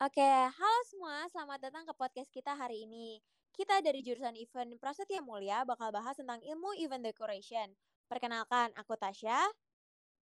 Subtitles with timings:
[0.00, 3.20] Oke, halo semua, selamat datang ke podcast kita hari ini.
[3.52, 7.68] Kita dari jurusan Event Prasetya Mulia bakal bahas tentang ilmu event decoration.
[8.08, 9.36] Perkenalkan, aku Tasya.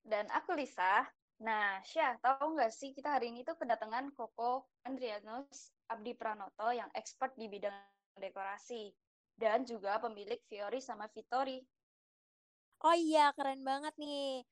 [0.03, 1.07] Dan aku Lisa.
[1.39, 6.91] Nah, Syah, tahu nggak sih kita hari ini tuh kedatangan Koko Andrianus Abdi Pranoto yang
[6.99, 7.79] expert di bidang
[8.19, 8.91] dekorasi.
[9.39, 11.63] Dan juga pemilik Fiori sama Vittori.
[12.83, 14.43] Oh iya, keren banget nih.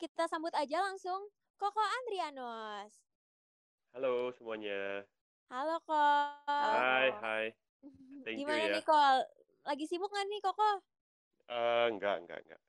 [0.00, 1.20] Kita sambut aja langsung
[1.60, 3.13] Koko Andrianus.
[3.94, 5.06] Halo semuanya.
[5.50, 5.94] Halo, Kok.
[6.58, 7.44] Hai, hai.
[8.24, 8.78] Thank you Gimana ya.
[8.78, 9.12] nih, Kok?
[9.68, 10.70] Lagi sibuk nggak nih, Koko?
[11.48, 12.60] Eh, enggak, enggak, enggak.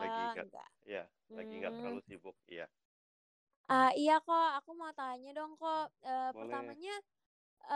[0.00, 0.48] Lagi Eh, nggak.
[0.48, 0.68] enggak.
[0.94, 1.04] Ya,
[1.36, 1.78] lagi enggak Hmm.
[1.78, 2.36] terlalu sibuk.
[2.50, 2.66] Iya.
[3.76, 4.48] Ah, iya, Kok.
[4.60, 5.86] Aku mau tanya dong, Kok.
[6.04, 6.76] Eh, Boleh.
[6.76, 6.94] pertamanya,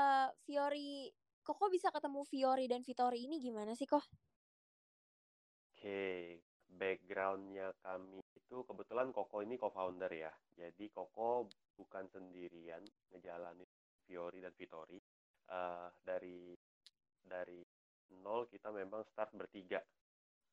[0.01, 1.11] eh, Fiori,
[1.47, 4.05] Koko bisa ketemu Fiori dan Vittori ini gimana sih, Kok?
[5.73, 6.01] Oke,
[6.81, 10.33] backgroundnya kami itu kebetulan Koko ini co-founder ya.
[10.59, 12.83] Jadi Koko bukan sendirian
[13.15, 13.71] ngejalanin
[14.03, 14.99] Fiori dan Vittori.
[15.49, 16.53] Eh, dari
[17.23, 17.63] dari
[18.21, 19.81] nol kita memang start bertiga.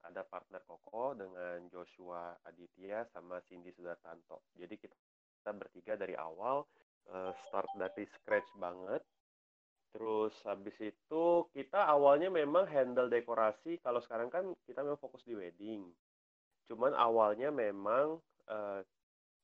[0.06, 4.54] Ada partner Koko dengan Joshua Aditya sama Cindy Sudartanto.
[4.54, 4.94] Jadi kita,
[5.42, 6.62] kita bertiga dari awal
[7.10, 9.02] eh, start dari scratch banget.
[9.96, 13.80] Terus habis itu kita awalnya memang handle dekorasi.
[13.82, 15.90] Kalau sekarang kan kita memang fokus di wedding.
[16.70, 18.20] Cuman awalnya memang
[18.52, 18.80] eh,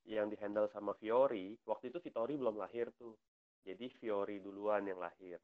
[0.06, 3.16] yang dihandle sama Fiori, waktu itu Vittori belum lahir tuh.
[3.62, 5.38] Jadi Fiori duluan yang lahir.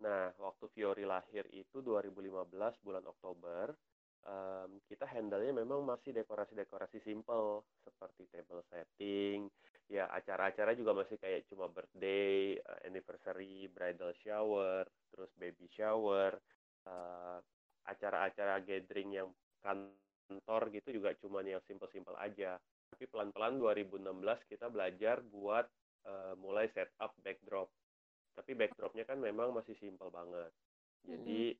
[0.00, 3.74] Nah, waktu Fiori lahir itu 2015 bulan Oktober,
[4.24, 9.50] em, kita handle-nya memang masih dekorasi-dekorasi simple seperti table setting,
[9.90, 16.38] ya acara-acara juga masih kayak cuma birthday, eh, anniversary, bridal shower, terus baby shower,
[16.86, 17.38] eh,
[17.88, 19.28] acara-acara gathering yang
[19.64, 22.60] kantor gitu juga cuma yang simple-simple aja.
[22.88, 25.66] Tapi pelan-pelan 2016 kita belajar buat
[26.08, 27.68] eh, mulai setup backdrop.
[28.34, 30.50] Tapi backdropnya kan memang masih simple banget.
[31.06, 31.56] Jadi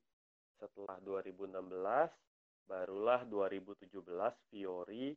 [0.59, 1.59] setelah 2016
[2.69, 3.89] barulah 2017
[4.51, 5.15] Fiori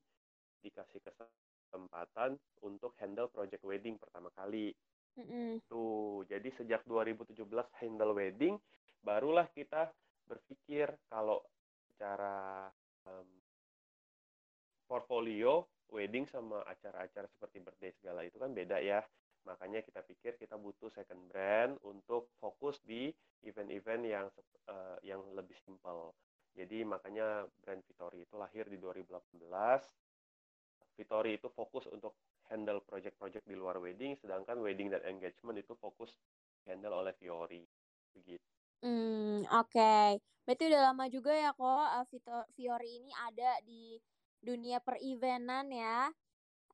[0.62, 4.72] dikasih kesempatan untuk handle project wedding pertama kali.
[5.20, 5.60] Mm-mm.
[5.68, 7.44] Tuh, jadi sejak 2017
[7.84, 8.56] handle wedding,
[9.04, 9.92] barulah kita
[10.24, 11.44] berpikir kalau
[12.00, 12.72] cara
[13.04, 13.28] em,
[14.88, 19.04] portfolio wedding sama acara-acara seperti birthday segala itu kan beda ya.
[19.44, 23.12] Makanya kita pikir kita butuh second brand untuk fokus di
[23.44, 24.26] event-event yang
[24.70, 26.16] eh, yang lebih simple.
[26.52, 29.84] Jadi makanya brand Vittori itu lahir di 2018.
[30.96, 32.12] Vittori itu fokus untuk
[32.52, 36.12] handle project-project di luar wedding, sedangkan wedding dan engagement itu fokus
[36.68, 37.64] handle oleh Fiori.
[38.12, 38.44] Begitu.
[38.84, 40.20] Hmm, oke.
[40.44, 43.96] Berarti udah lama juga ya kok eh, Vito- Fiori ini ada di
[44.42, 46.10] dunia per-eventan ya.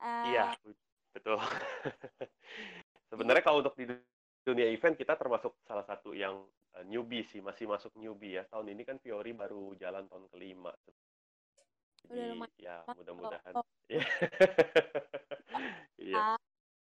[0.01, 0.57] Eh, Iya,
[1.13, 1.37] betul.
[3.13, 3.85] Sebenarnya kalau untuk di
[4.43, 6.49] dunia event kita termasuk salah satu yang
[6.81, 8.49] eh, newbie sih, masih masuk newbie ya.
[8.49, 10.73] Tahun ini kan Fiori baru jalan tahun kelima.
[12.09, 13.53] Udah Jadi lumayan ya mudah-mudahan.
[13.55, 13.67] kok.
[13.89, 14.05] Iya.
[15.97, 16.37] Iya.
[16.37, 16.39] Ah,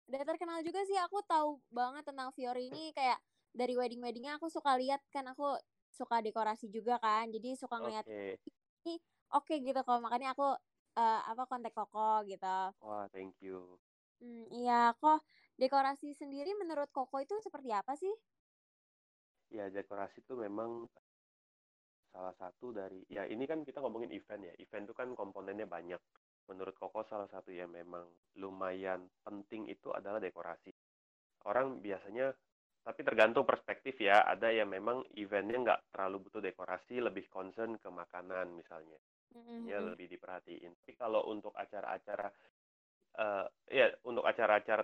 [0.05, 3.17] udah terkenal juga sih aku tahu banget tentang Fiori ini kayak
[3.49, 5.57] dari wedding-weddingnya aku suka lihat kan aku
[5.89, 7.29] suka dekorasi juga kan.
[7.33, 8.37] Jadi suka ngeliat Oke.
[8.85, 9.01] ini
[9.37, 9.99] oke gitu kok.
[9.99, 10.47] Makanya aku
[10.97, 12.57] eh, apa kontak Koko gitu.
[12.81, 13.77] Wah, thank you.
[14.23, 15.19] Hmm, iya kok
[15.59, 18.13] dekorasi sendiri menurut Koko itu seperti apa sih?
[19.53, 20.89] Ya, dekorasi itu memang
[22.13, 24.53] salah satu dari ya ini kan kita ngomongin event ya.
[24.61, 25.99] Event itu kan komponennya banyak.
[26.49, 28.05] Menurut Koko salah satu yang memang
[28.37, 30.71] lumayan penting itu adalah dekorasi.
[31.43, 32.31] Orang biasanya
[32.83, 34.23] tapi tergantung perspektif ya.
[34.27, 38.99] Ada yang memang eventnya nggak terlalu butuh dekorasi, lebih concern ke makanan misalnya.
[39.31, 39.69] Mm-mm.
[39.69, 40.71] Ya lebih diperhatiin.
[40.83, 42.27] Tapi kalau untuk acara-acara
[43.13, 44.81] eh ya untuk acara-acara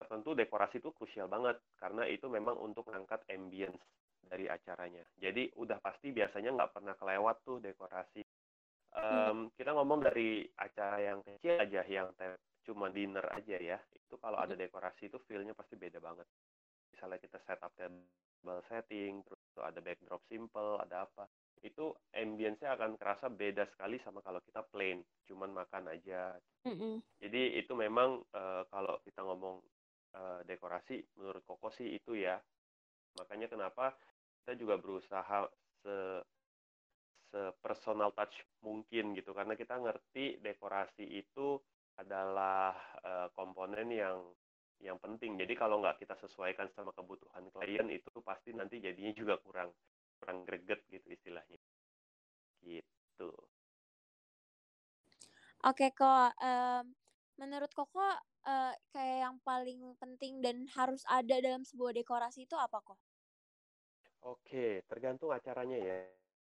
[0.00, 3.82] tertentu dekorasi itu krusial banget karena itu memang untuk mengangkat ambience
[4.24, 5.04] dari acaranya.
[5.20, 8.22] Jadi udah pasti biasanya nggak pernah kelewat tuh dekorasi.
[8.98, 13.78] Em, kita ngomong dari acara yang kecil aja, yang te- cuma dinner aja ya.
[13.94, 16.26] Itu kalau ada dekorasi itu feel-nya pasti beda banget.
[16.92, 21.24] Misalnya kita setup table setting, terus ada backdrop simple, ada apa.
[21.62, 26.36] Itu ambience-nya akan kerasa beda sekali sama kalau kita plain, cuman makan aja.
[26.66, 27.02] Mm-mm.
[27.18, 29.62] Jadi itu memang eh, kalau kita ngomong
[30.14, 32.38] eh, dekorasi, menurut Koko sih itu ya.
[33.18, 33.94] Makanya kenapa
[34.42, 35.48] kita juga berusaha
[35.84, 35.96] se
[37.60, 41.60] personal touch mungkin gitu karena kita ngerti dekorasi itu
[42.00, 42.72] adalah
[43.04, 44.18] eh, komponen yang
[44.78, 45.34] yang penting.
[45.34, 49.74] Jadi kalau nggak kita sesuaikan sama kebutuhan klien itu pasti nanti jadinya juga kurang
[50.18, 51.58] kurang greget gitu istilahnya.
[52.62, 53.30] Gitu.
[55.66, 56.94] Oke kok, em,
[57.38, 62.78] menurut Koko uh, kayak yang paling penting dan harus ada dalam sebuah dekorasi itu apa
[62.82, 62.98] kok?
[64.26, 65.98] Oke, tergantung acaranya ya.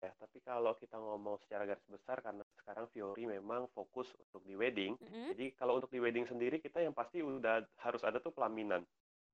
[0.00, 4.56] Ya, tapi kalau kita ngomong secara garis besar karena sekarang Fiori memang fokus untuk di
[4.56, 4.96] wedding.
[4.96, 5.26] Mm -hmm.
[5.36, 8.80] Jadi kalau untuk di wedding sendiri kita yang pasti udah harus ada tuh pelaminan.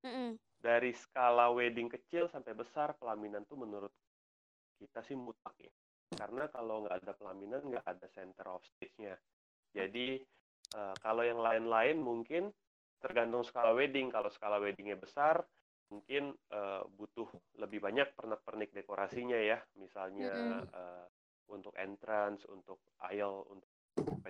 [0.02, 0.28] Mm -hmm.
[0.58, 3.94] Dari skala wedding kecil sampai besar pelaminan tuh menurut
[4.78, 5.72] kita sih mutlak ya.
[6.14, 9.16] Karena kalau nggak ada pelaminan nggak ada center of stage-nya.
[9.74, 10.22] Jadi
[10.78, 12.48] uh, kalau yang lain-lain mungkin
[13.02, 14.08] tergantung skala wedding.
[14.08, 15.42] Kalau skala weddingnya besar
[15.86, 17.30] mungkin uh, butuh
[17.62, 20.62] lebih banyak pernak-pernik dekorasinya ya, misalnya mm -hmm.
[20.74, 21.06] uh,
[21.54, 23.70] untuk entrance, untuk aisle, untuk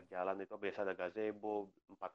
[0.06, 2.12] jalan itu biasa ada gazebo, empat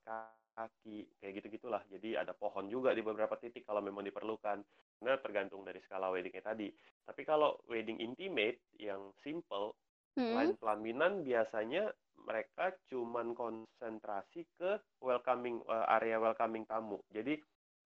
[0.55, 1.81] kaki, kayak gitu-gitulah.
[1.89, 4.61] Jadi ada pohon juga di beberapa titik kalau memang diperlukan.
[5.01, 6.69] Nah, tergantung dari skala weddingnya tadi.
[7.01, 9.73] Tapi kalau wedding intimate yang simple,
[10.17, 10.29] hmm.
[10.29, 11.89] selain pelaminan biasanya
[12.21, 17.01] mereka cuman konsentrasi ke welcoming uh, area welcoming tamu.
[17.09, 17.33] Jadi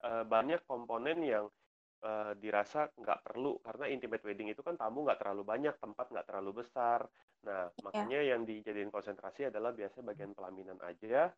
[0.04, 1.48] uh, banyak komponen yang
[2.04, 6.28] uh, dirasa nggak perlu karena intimate wedding itu kan tamu nggak terlalu banyak, tempat nggak
[6.28, 7.08] terlalu besar.
[7.48, 7.80] Nah, iya.
[7.80, 8.30] makanya yeah.
[8.36, 11.32] yang dijadiin konsentrasi adalah biasanya bagian pelaminan aja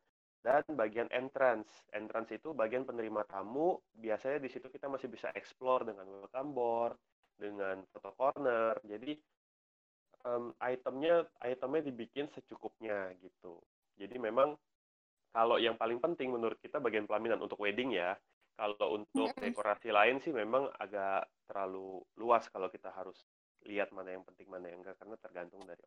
[0.47, 1.83] dan bagian entrance.
[1.91, 3.75] Entrance itu bagian penerima tamu.
[3.91, 6.95] Biasanya di situ kita masih bisa explore dengan welcome board,
[7.35, 8.79] dengan photo corner.
[8.87, 9.11] Jadi
[10.23, 13.59] um, itemnya itemnya dibikin secukupnya gitu.
[13.99, 14.55] Jadi memang
[15.35, 18.15] kalau yang paling penting menurut kita bagian pelaminan untuk wedding ya
[18.57, 23.19] kalau untuk dekorasi lain sih memang agak terlalu luas kalau kita harus
[23.69, 25.83] lihat mana yang penting mana yang enggak karena tergantung dari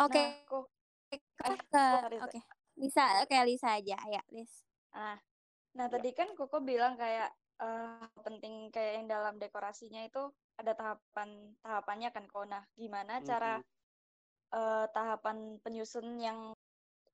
[0.00, 0.24] Oke.
[1.44, 2.40] Nah, eh, Oke.
[2.80, 4.64] Lisa, oke Lisa aja ya, Lis.
[4.96, 5.20] Ah.
[5.76, 7.28] Nah, tadi kan Koko bilang kayak
[7.60, 12.48] uh, penting kayak yang dalam dekorasinya itu ada tahapan tahapannya kan kok.
[12.48, 14.56] Nah, gimana cara mm-hmm.
[14.56, 16.56] uh, tahapan penyusun yang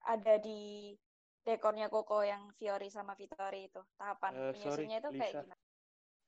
[0.06, 0.94] ada di
[1.42, 3.82] dekornya Koko yang Fiori sama Vittori itu?
[3.98, 5.64] Tahapan uh, penyusunnya itu kayak gimana?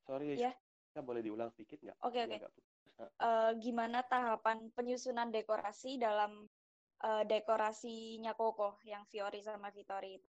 [0.02, 0.52] Sorry, ya.
[0.90, 1.96] Kita boleh diulang sedikit nggak?
[2.02, 2.50] Oke, okay, oke.
[2.50, 2.67] Okay.
[2.98, 6.50] Uh, gimana tahapan penyusunan dekorasi dalam
[7.06, 10.30] uh, dekorasinya Koko yang Fiori sama Vittori itu?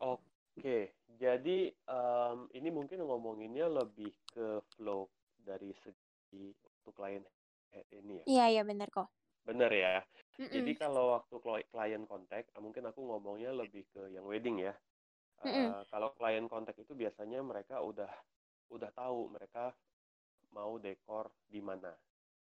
[0.00, 5.04] Oke, jadi um, ini mungkin ngomonginnya lebih ke flow
[5.36, 6.48] dari segi
[6.88, 7.20] untuk klien
[7.92, 8.24] ini ya.
[8.24, 9.12] Iya, iya benar kok.
[9.44, 10.00] Benar ya.
[10.40, 10.54] Mm -mm.
[10.56, 11.36] Jadi kalau waktu
[11.68, 14.72] klien kontak, mungkin aku ngomongnya lebih ke yang wedding ya.
[15.44, 15.66] Mm -mm.
[15.76, 18.08] Uh, kalau klien kontak itu biasanya mereka udah
[18.72, 19.72] udah tahu mereka
[20.52, 21.92] mau dekor di mana.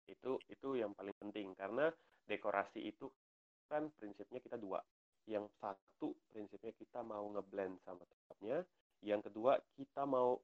[0.07, 1.53] Itu itu yang paling penting.
[1.53, 1.89] Karena
[2.25, 3.09] dekorasi itu
[3.67, 4.81] kan prinsipnya kita dua.
[5.29, 8.65] Yang satu prinsipnya kita mau ngeblend sama tempatnya.
[9.01, 10.37] Yang kedua kita mau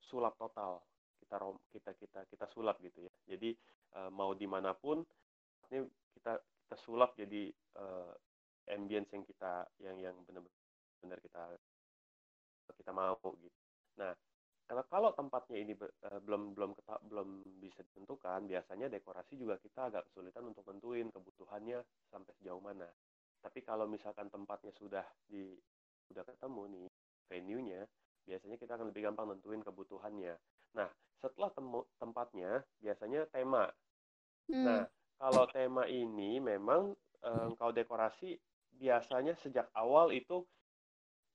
[0.00, 0.80] sulap total.
[1.20, 3.12] Kita rom kita kita kita sulap gitu ya.
[3.28, 3.52] Jadi
[3.96, 5.04] uh, mau di mana pun
[5.68, 5.84] ini
[6.16, 8.12] kita kita sulap jadi uh,
[8.72, 11.42] ambience yang kita yang yang benar-benar kita
[12.76, 13.58] kita mau gitu.
[14.00, 14.12] Nah
[14.68, 19.88] kalau kalau tempatnya ini uh, belum belum keta, belum bisa ditentukan biasanya dekorasi juga kita
[19.88, 21.80] agak kesulitan untuk menentuin kebutuhannya
[22.12, 22.86] sampai sejauh mana
[23.42, 25.54] tapi kalau misalkan tempatnya sudah di
[26.10, 26.86] sudah ketemu nih
[27.28, 27.80] venue-nya,
[28.24, 30.34] biasanya kita akan lebih gampang nentuin kebutuhannya.
[30.74, 30.88] Nah,
[31.20, 33.68] setelah temu, tempatnya biasanya tema.
[34.48, 34.64] Hmm.
[34.64, 34.82] Nah,
[35.20, 38.40] kalau tema ini memang eh, kalau dekorasi
[38.78, 40.46] biasanya sejak awal itu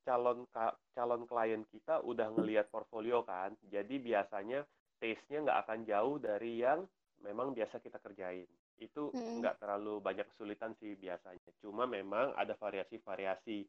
[0.04, 0.46] calon
[0.94, 3.56] calon klien kita udah ngelihat portfolio kan.
[3.68, 4.64] Jadi biasanya
[5.00, 6.84] taste-nya nggak akan jauh dari yang
[7.24, 8.48] memang biasa kita kerjain
[8.82, 9.40] itu hmm.
[9.40, 11.40] nggak terlalu banyak kesulitan sih biasanya.
[11.64, 13.64] Cuma memang ada variasi-variasi.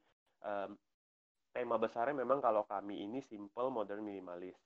[0.45, 0.77] Um,
[1.55, 4.59] tema besarnya memang kalau kami ini simple, modern, minimalis,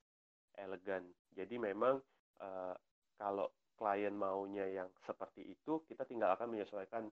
[0.57, 1.05] elegan.
[1.37, 2.01] Jadi memang
[2.41, 2.75] uh,
[3.21, 7.05] kalau klien maunya yang seperti itu, kita tinggal akan menyesuaikan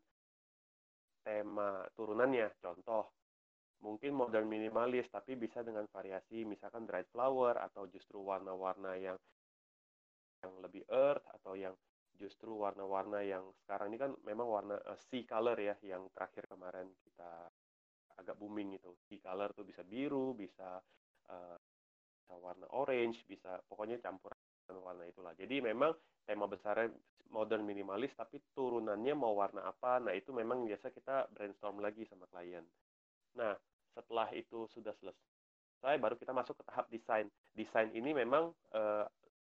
[1.21, 2.51] tema turunannya.
[2.59, 3.13] Contoh,
[3.81, 9.19] mungkin modern minimalis, tapi bisa dengan variasi, misalkan dried flower atau justru warna-warna yang
[10.45, 11.73] yang lebih earth atau yang
[12.17, 16.89] justru warna-warna yang sekarang ini kan memang warna uh, sea color ya yang terakhir kemarin
[17.05, 17.49] kita
[18.17, 20.81] agak booming itu sea color tuh bisa biru bisa
[21.29, 21.57] uh,
[22.17, 24.39] bisa warna orange bisa pokoknya campuran
[24.81, 25.33] warna itulah.
[25.37, 25.93] Jadi memang
[26.27, 26.91] tema besarnya
[27.31, 32.27] modern minimalis tapi turunannya mau warna apa nah itu memang biasa kita brainstorm lagi sama
[32.31, 32.63] klien
[33.37, 33.55] nah
[33.97, 37.29] setelah itu sudah selesai baru kita masuk ke tahap desain.
[37.57, 39.05] Desain ini memang uh,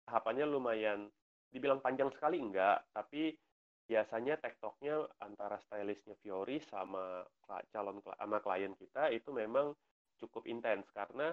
[0.07, 1.07] tahapannya lumayan
[1.53, 3.37] dibilang panjang sekali enggak, tapi
[3.83, 7.21] biasanya tektoknya antara stylistnya Fiori sama
[7.69, 9.75] calon sama klien kita itu memang
[10.17, 10.87] cukup intens.
[10.91, 11.29] Karena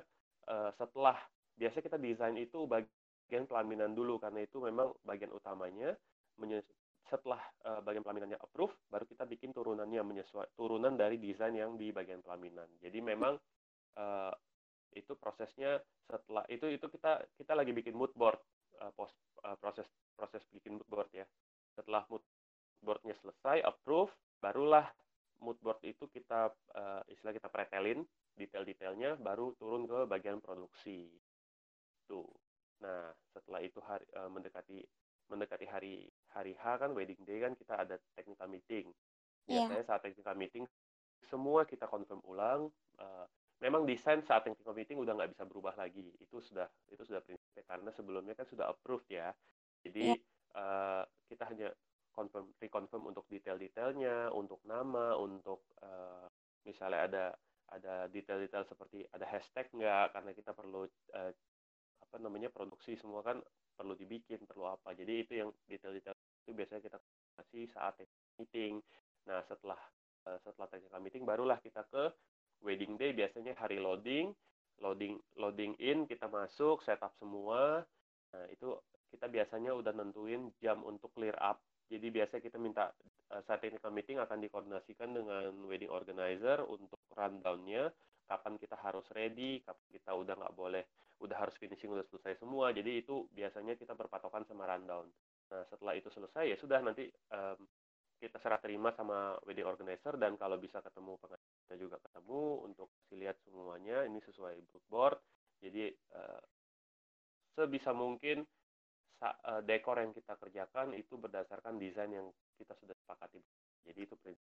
[0.50, 1.16] uh, setelah
[1.56, 5.94] biasa kita desain itu bagian pelaminan dulu karena itu memang bagian utamanya
[7.10, 11.90] setelah uh, bagian pelaminannya approve, baru kita bikin turunannya menyesuaikan turunan dari desain yang di
[11.90, 12.70] bagian pelaminan.
[12.78, 13.34] Jadi memang
[13.98, 14.32] uh,
[14.94, 18.38] itu prosesnya setelah itu itu kita kita lagi bikin mood board
[18.82, 19.10] uh, pos,
[19.42, 21.26] uh, proses proses bikin mood board ya.
[21.74, 22.22] Setelah mood
[22.80, 24.86] boardnya selesai approve, barulah
[25.42, 28.06] mood board itu kita uh, istilah kita pretelin
[28.38, 31.10] detail-detailnya, baru turun ke bagian produksi.
[32.08, 32.26] Tuh.
[32.80, 34.80] Nah setelah itu hari, uh, mendekati
[35.30, 38.90] mendekati hari hari H kan wedding day kan kita ada technical meeting.
[39.46, 39.70] Iya.
[39.70, 39.78] Biasanya yeah.
[39.90, 40.62] Saat technical meeting
[41.26, 42.70] semua kita confirm ulang.
[42.94, 43.26] Uh,
[43.58, 46.14] memang desain saat technical meeting udah nggak bisa berubah lagi.
[46.22, 49.34] Itu sudah itu sudah prinsip karena sebelumnya kan sudah approved ya.
[49.82, 50.18] Jadi yeah.
[50.18, 50.62] Iya.
[50.62, 51.68] uh, kita hanya
[52.14, 56.26] confirm reconfirm untuk detail-detailnya, untuk nama, untuk uh,
[56.62, 57.24] misalnya ada
[57.70, 61.32] ada detail-detail seperti ada hashtag nggak karena kita perlu uh,
[62.02, 63.38] apa namanya produksi semua kan
[63.78, 66.98] perlu dibikin perlu apa jadi itu yang detail-detail itu biasanya kita
[67.38, 67.94] kasih saat
[68.36, 68.82] meeting
[69.28, 69.78] nah setelah
[70.28, 72.12] uh, setelah technical meeting barulah kita ke
[72.60, 74.32] wedding day biasanya hari loading
[74.80, 77.84] loading loading in kita masuk setup semua
[78.30, 78.76] nah itu
[79.10, 81.60] kita biasanya udah nentuin jam untuk clear up
[81.90, 82.94] jadi biasanya kita minta
[83.34, 87.90] uh, saat technical meeting akan dikoordinasikan dengan wedding organizer untuk rundownnya
[88.30, 90.86] kapan kita harus ready, kapan kita udah nggak boleh,
[91.18, 92.70] udah harus finishing, udah selesai semua.
[92.70, 95.10] Jadi itu biasanya kita berpatokan sama rundown.
[95.50, 97.58] Nah setelah itu selesai ya sudah nanti um,
[98.20, 102.92] kita serah terima sama wedding organizer dan kalau bisa ketemu pengajar kita juga ketemu untuk
[103.00, 104.60] kasih lihat semuanya ini sesuai
[104.92, 105.16] board.
[105.64, 106.42] Jadi uh,
[107.56, 108.44] sebisa mungkin
[109.24, 112.28] uh, dekor yang kita kerjakan itu berdasarkan desain yang
[112.60, 113.40] kita sudah sepakati.
[113.88, 114.52] Jadi itu prinsip.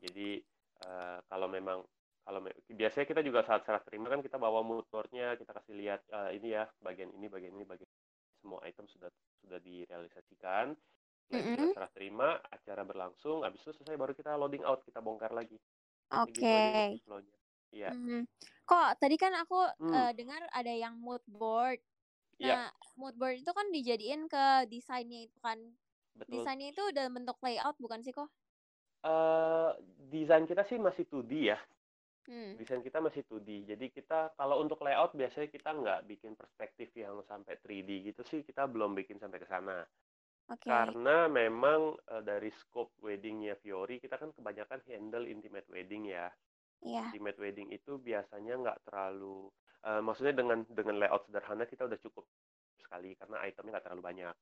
[0.00, 0.40] Jadi
[0.88, 1.84] uh, kalau memang
[2.24, 2.40] kalau
[2.72, 6.00] biasanya kita juga saat serah terima kan kita bawa mood boardnya kita kasih lihat
[6.32, 7.84] ini ya bagian ini bagian ini bagian
[8.40, 9.12] semua item sudah
[9.44, 10.72] sudah direalisasikan
[11.30, 11.56] mm -hmm.
[11.56, 15.56] kita serah terima acara berlangsung habis itu selesai baru kita loading out kita bongkar lagi
[16.12, 17.00] oke okay.
[17.00, 17.22] gitu
[17.74, 17.90] Iya.
[17.90, 18.20] Mm -hmm.
[18.64, 19.92] Kok tadi kan aku mm.
[19.92, 21.82] uh, dengar ada yang mood board.
[22.38, 22.70] Iya.
[22.70, 22.94] Nah, yeah.
[22.94, 25.58] mood board itu kan dijadiin ke desainnya itu kan.
[26.14, 26.40] Betul.
[26.40, 28.30] Desainnya itu udah bentuk layout bukan sih kok?
[29.04, 29.74] Uh,
[30.08, 31.58] desain kita sih masih 2D ya.
[32.24, 32.56] Hmm.
[32.56, 33.68] Desain kita masih 2D.
[33.68, 38.40] Jadi kita kalau untuk layout biasanya kita nggak bikin perspektif yang sampai 3D gitu sih
[38.46, 39.84] kita belum bikin sampai ke sana.
[40.44, 40.68] Okay.
[40.68, 46.28] Karena memang uh, dari scope weddingnya Fiori kita kan kebanyakan handle intimate wedding ya.
[46.84, 47.08] Yeah.
[47.08, 49.48] Intimate wedding itu biasanya nggak terlalu,
[49.88, 52.28] uh, maksudnya dengan dengan layout sederhana kita udah cukup
[52.76, 54.34] sekali karena itemnya nggak terlalu banyak.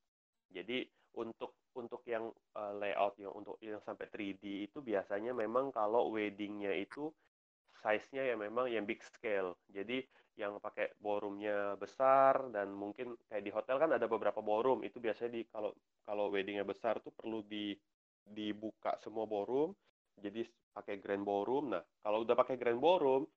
[0.51, 0.77] Jadi
[1.15, 2.27] untuk untuk yang
[2.59, 7.07] uh, layout yang untuk yang sampai 3D itu biasanya memang kalau weddingnya itu
[7.79, 9.55] size-nya ya memang yang big scale.
[9.71, 10.03] Jadi
[10.33, 15.37] yang pakai ballroomnya besar dan mungkin kayak di hotel kan ada beberapa ballroom itu biasanya
[15.37, 15.69] di kalau
[16.01, 17.77] kalau weddingnya besar tuh perlu di
[18.25, 19.77] dibuka semua ballroom
[20.17, 21.77] jadi pakai grand ballroom.
[21.77, 23.29] Nah kalau udah pakai grand ballroom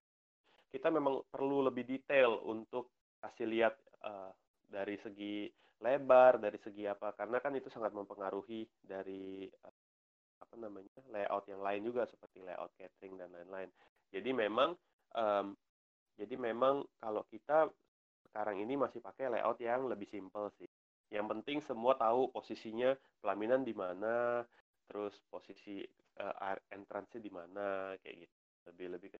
[0.72, 3.74] kita memang perlu lebih detail untuk kasih lihat
[4.04, 4.32] uh,
[4.64, 5.52] dari segi
[5.84, 9.74] lebar, dari segi apa karena kan itu sangat mempengaruhi dari uh,
[10.40, 13.68] apa namanya layout yang lain juga seperti layout catering dan lain-lain.
[14.08, 14.72] Jadi memang
[15.12, 15.52] um,
[16.16, 17.68] jadi memang kalau kita
[18.28, 20.68] sekarang ini masih pakai layout yang lebih simple sih.
[21.12, 24.42] Yang penting semua tahu posisinya pelaminan di mana,
[24.90, 25.84] terus posisi
[26.18, 28.36] uh, entrance-nya di mana kayak gitu.
[28.72, 29.18] Lebih lebih ke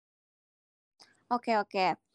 [1.27, 2.06] Oke, oke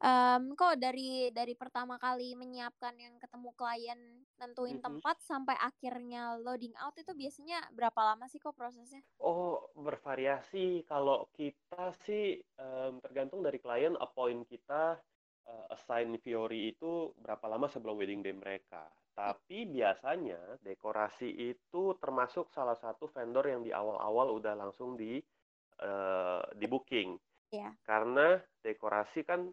[0.00, 4.00] um, kok dari dari pertama kali menyiapkan yang ketemu klien
[4.40, 4.86] nentuin mm -hmm.
[4.88, 9.04] tempat sampai akhirnya loading out itu biasanya berapa lama sih kok prosesnya?
[9.20, 14.96] Oh bervariasi kalau kita sih um, tergantung dari klien appoint kita
[15.46, 18.88] uh, assign Fiori itu berapa lama sebelum wedding day mereka.
[19.12, 25.20] Tapi biasanya dekorasi itu termasuk salah satu vendor yang di awal-awal udah langsung di
[25.84, 27.20] uh, di booking.
[27.50, 27.74] Yeah.
[27.84, 29.50] Karena dekorasi kan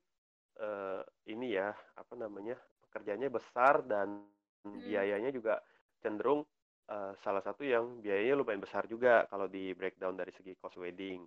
[0.61, 4.25] uh, ini ya apa namanya pekerjaannya besar dan
[4.65, 4.81] hmm.
[4.85, 5.61] biayanya juga
[6.01, 6.45] cenderung
[6.89, 11.25] uh, salah satu yang biayanya lumayan besar juga kalau di breakdown dari segi cost wedding.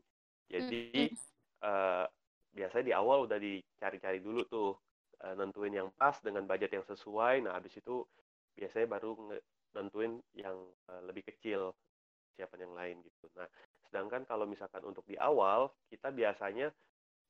[0.50, 1.16] Jadi hmm.
[1.62, 2.06] uh,
[2.50, 4.70] biasanya di awal udah dicari-cari dulu tuh
[5.22, 7.46] uh, nentuin yang pas dengan budget yang sesuai.
[7.46, 8.02] Nah habis itu
[8.58, 9.14] biasanya baru
[9.78, 10.58] nentuin yang
[10.90, 11.70] uh, lebih kecil
[12.34, 13.30] siapa yang lain gitu.
[13.38, 13.46] Nah
[13.86, 16.70] sedangkan kalau misalkan untuk di awal kita biasanya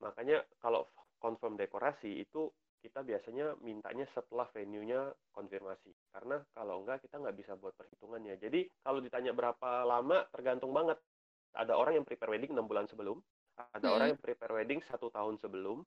[0.00, 0.88] makanya kalau
[1.20, 2.48] confirm dekorasi itu
[2.80, 5.92] kita biasanya mintanya setelah venue-nya konfirmasi.
[6.16, 8.40] Karena kalau enggak kita nggak bisa buat perhitungannya.
[8.40, 10.96] Jadi kalau ditanya berapa lama tergantung banget.
[11.52, 13.18] Ada orang yang prepare wedding 6 bulan sebelum,
[13.58, 13.96] ada hmm.
[13.98, 15.84] orang yang prepare wedding satu tahun sebelum.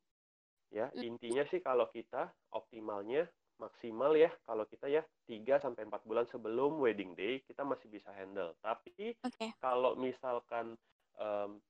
[0.73, 1.05] ya mm.
[1.05, 3.29] intinya sih kalau kita optimalnya
[3.61, 8.09] maksimal ya kalau kita ya 3 sampai 4 bulan sebelum wedding day kita masih bisa
[8.17, 8.57] handle.
[8.57, 9.53] Tapi okay.
[9.61, 10.73] kalau misalkan
[11.21, 11.61] um,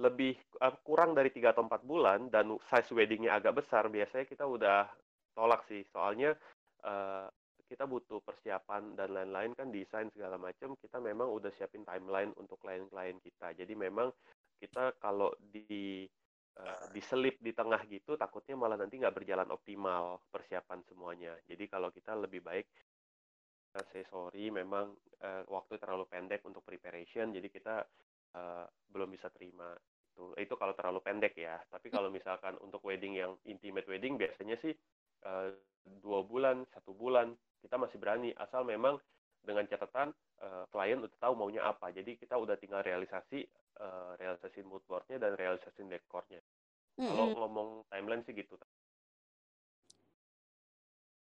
[0.00, 4.44] lebih uh, kurang dari 3 atau 4 bulan dan size weddingnya agak besar, biasanya kita
[4.48, 4.88] udah
[5.36, 5.84] tolak sih.
[5.92, 6.32] Soalnya
[6.84, 7.28] uh,
[7.68, 10.76] kita butuh persiapan dan lain-lain kan desain segala macam.
[10.76, 13.52] Kita memang udah siapin timeline untuk klien-klien kita.
[13.56, 14.12] Jadi memang
[14.60, 16.04] kita kalau di
[16.60, 21.32] uh, diselip di tengah gitu takutnya malah nanti nggak berjalan optimal persiapan semuanya.
[21.48, 22.66] Jadi kalau kita lebih baik
[23.76, 24.92] uh, say sorry memang
[25.24, 27.32] uh, waktu terlalu pendek untuk preparation.
[27.32, 27.84] Jadi kita
[28.36, 29.72] uh, belum bisa terima
[30.12, 30.36] itu.
[30.36, 31.56] Itu kalau terlalu pendek ya.
[31.68, 34.72] Tapi kalau misalkan untuk wedding yang intimate wedding biasanya sih
[35.24, 35.52] uh,
[36.04, 37.32] dua bulan satu bulan
[37.64, 38.30] kita masih berani.
[38.36, 39.00] Asal memang
[39.42, 41.90] dengan catatan uh, klien udah tahu maunya apa.
[41.90, 43.42] Jadi kita udah tinggal realisasi
[43.80, 46.38] uh, realisasi mood boardnya dan realisasi dekornya
[46.98, 47.08] mm-hmm.
[47.08, 48.56] kalau ngomong timeline sih gitu.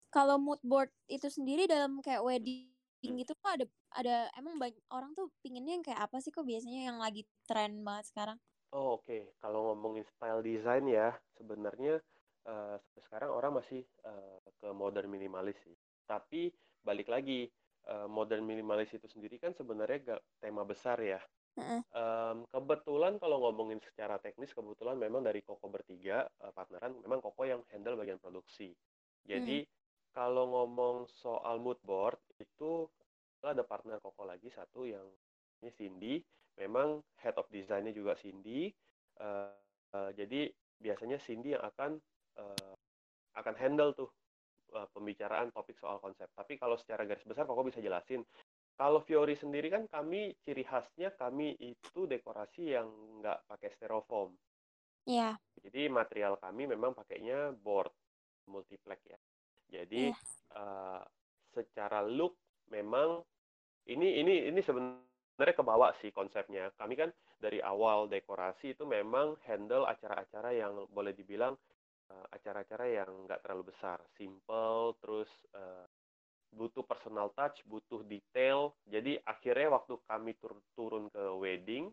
[0.08, 2.72] Kalau mood board itu sendiri dalam kayak wedding
[3.04, 3.18] hmm.
[3.22, 6.90] gitu kok ada ada emang banyak orang tuh pinginnya yang kayak apa sih kok biasanya
[6.90, 8.38] yang lagi tren banget sekarang
[8.74, 9.30] oh oke okay.
[9.38, 12.02] kalau ngomongin style design ya sebenarnya
[12.50, 12.76] uh,
[13.06, 15.76] sekarang orang masih uh, ke modern minimalis sih
[16.08, 16.50] tapi
[16.82, 17.46] balik lagi
[17.88, 21.20] uh, modern minimalis itu sendiri kan sebenarnya gak tema besar ya.
[21.58, 21.82] Uh-uh.
[21.90, 27.42] Um, kebetulan kalau ngomongin secara teknis kebetulan memang dari Koko bertiga uh, partneran memang Koko
[27.42, 28.72] yang handle bagian produksi.
[29.26, 29.76] Jadi uh
[30.12, 32.86] kalau ngomong soal mood board itu
[33.44, 35.06] ada partner Koko lagi satu yang
[35.62, 36.14] ini Cindy,
[36.58, 38.70] memang head of design-nya juga Cindy.
[39.18, 39.50] Uh,
[39.94, 41.98] uh, jadi biasanya Cindy yang akan
[42.38, 42.74] uh,
[43.38, 44.10] akan handle tuh
[44.74, 46.26] uh, pembicaraan topik soal konsep.
[46.34, 48.22] Tapi kalau secara garis besar Koko bisa jelasin.
[48.78, 52.86] Kalau Fiori sendiri kan kami ciri khasnya kami itu dekorasi yang
[53.18, 54.38] nggak pakai styrofoam.
[55.02, 55.34] Iya.
[55.34, 55.62] Yeah.
[55.66, 57.90] Jadi material kami memang pakainya board
[58.46, 59.18] multiplex ya.
[59.68, 60.16] Jadi yeah.
[60.16, 60.58] Iya.
[60.58, 61.02] uh,
[61.52, 62.36] secara look
[62.72, 63.24] memang
[63.88, 66.72] ini ini ini sebenarnya kebawa sih konsepnya.
[66.76, 71.56] Kami kan dari awal dekorasi itu memang handle acara-acara yang boleh dibilang
[72.12, 75.86] uh, acara-acara yang nggak terlalu besar, simple, terus uh,
[76.52, 78.76] butuh personal touch, butuh detail.
[78.88, 81.92] Jadi akhirnya waktu kami tur turun ke wedding,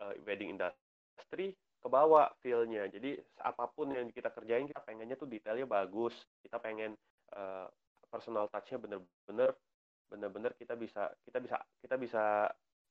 [0.00, 2.86] uh, wedding industry, ke bawah feel-nya.
[2.92, 6.12] Jadi apa pun yang kita kerjain, kita pengennya tuh detailnya bagus.
[6.44, 6.92] Kita pengen
[7.32, 7.66] uh,
[8.12, 9.50] personal touch-nya bener-bener
[10.10, 12.24] bener-bener kita bisa kita bisa kita bisa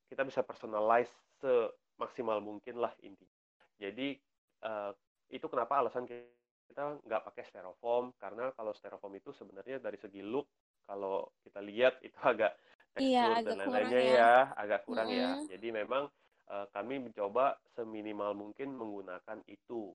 [0.08, 3.38] kita bisa personalize semaksimal mungkin lah intinya.
[3.78, 4.18] Jadi
[4.66, 4.92] uh,
[5.30, 10.50] itu kenapa alasan kita nggak pakai styrofoam karena kalau styrofoam itu sebenarnya dari segi look
[10.90, 12.58] kalau kita lihat itu agak
[12.98, 14.14] iya, tekstur iya, dan lain-lainnya ya.
[14.14, 15.22] ya agak kurang mm -hmm.
[15.22, 16.04] ya jadi memang
[16.50, 19.94] uh, kami mencoba seminimal mungkin menggunakan itu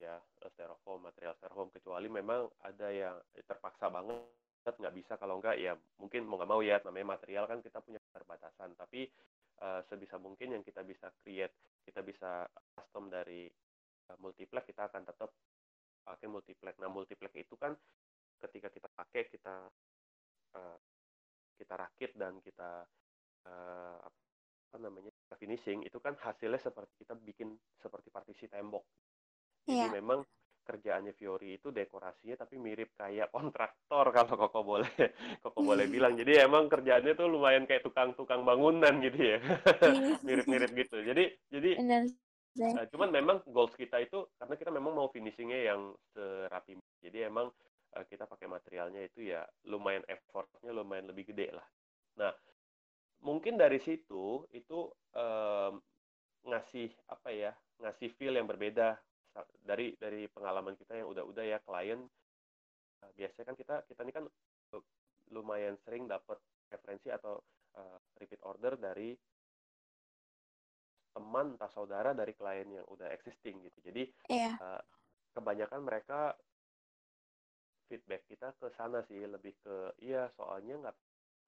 [0.00, 0.16] ya
[0.56, 1.68] styrofoam material styrofoam.
[1.70, 5.14] Kecuali memang ada yang terpaksa banget nggak bisa.
[5.20, 8.72] Kalau nggak ya mungkin mau nggak mau ya namanya material kan kita punya keterbatasan.
[8.76, 9.06] Tapi
[9.60, 13.48] uh, sebisa mungkin yang kita bisa create kita bisa custom dari
[14.08, 15.30] uh, multiplex kita akan tetap
[16.04, 16.74] pakai multiplex.
[16.80, 17.76] Nah, multiplex itu kan
[18.40, 19.68] ketika kita pakai kita
[20.56, 20.76] uh,
[21.60, 22.88] kita rakit dan kita
[23.44, 24.00] uh,
[24.70, 28.82] apa namanya finishing itu kan hasilnya seperti kita bikin seperti partisi tembok.
[29.66, 29.92] Jadi yeah.
[29.92, 30.24] memang
[30.60, 34.92] kerjaannya Fiori itu dekorasinya tapi mirip kayak kontraktor kalau Koko boleh
[35.42, 36.14] Koko boleh bilang.
[36.14, 39.38] Jadi emang kerjaannya tuh lumayan kayak tukang-tukang bangunan gitu ya.
[39.82, 40.18] Iya.
[40.26, 40.96] Mirip-mirip gitu.
[41.02, 41.70] Jadi jadi
[42.58, 46.74] Nah, cuman memang goals kita itu karena kita memang mau finishingnya yang serapi.
[46.98, 47.46] Jadi emang
[47.94, 51.66] uh, kita pakai materialnya itu ya lumayan effortnya lumayan lebih gede lah.
[52.18, 52.34] Nah,
[53.20, 55.74] mungkin dari situ itu um,
[56.48, 58.96] ngasih apa ya ngasih feel yang berbeda
[59.62, 62.00] dari dari pengalaman kita yang udah-udah ya klien
[63.04, 64.24] uh, biasanya kan kita kita ini kan
[65.30, 66.40] lumayan sering dapat
[66.72, 67.38] referensi atau
[67.78, 69.14] uh, repeat order dari
[71.10, 74.54] teman entah saudara dari klien yang udah existing gitu jadi yeah.
[74.56, 74.64] Iya.
[74.64, 74.82] uh,
[75.34, 76.34] kebanyakan mereka
[77.90, 80.96] feedback kita ke sana sih lebih ke iya soalnya nggak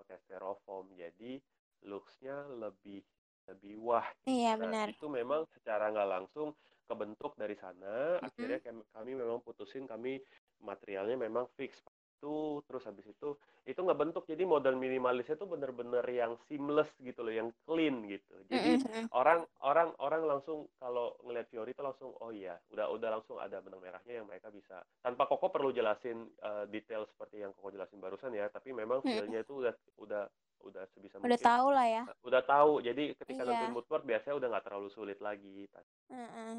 [0.03, 1.39] pakai styrofoam jadi
[1.87, 3.03] looksnya lebih
[3.51, 4.87] lebih wah iya nah, benar.
[4.95, 6.55] Itu memang secara nggak langsung
[6.87, 8.19] kebentuk dari sana.
[8.19, 8.27] Mm-hmm.
[8.27, 8.59] akhirnya
[8.93, 10.21] kami memang putusin kami
[10.63, 11.81] materialnya memang fix.
[12.23, 13.35] Itu terus habis itu
[13.67, 14.23] itu nggak bentuk.
[14.31, 18.35] Jadi model minimalisnya tuh bener-bener yang seamless gitu loh yang clean gitu.
[18.47, 19.11] Jadi mm-hmm.
[19.11, 23.59] orang orang orang langsung kalau ngeliat Fiori itu langsung oh iya udah udah langsung ada
[23.59, 24.87] benang merahnya yang mereka bisa.
[25.03, 29.43] Tanpa Koko perlu jelasin uh, detail seperti yang Koko jelasin barusan ya tapi memang feelnya
[29.43, 30.23] itu udah udah
[30.63, 31.45] udah sebisa udah mungkin.
[31.45, 33.51] tahu lah ya udah tahu jadi ketika iya.
[33.51, 35.67] nentuin mood board biasanya udah nggak terlalu sulit lagi
[36.11, 36.55] mm-hmm.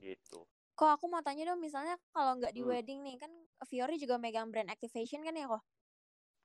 [0.00, 0.44] gitu
[0.80, 2.70] kok aku mau tanya dong misalnya kalau nggak di hmm.
[2.72, 3.28] wedding nih kan
[3.68, 5.62] Fiori juga megang brand activation kan ya kok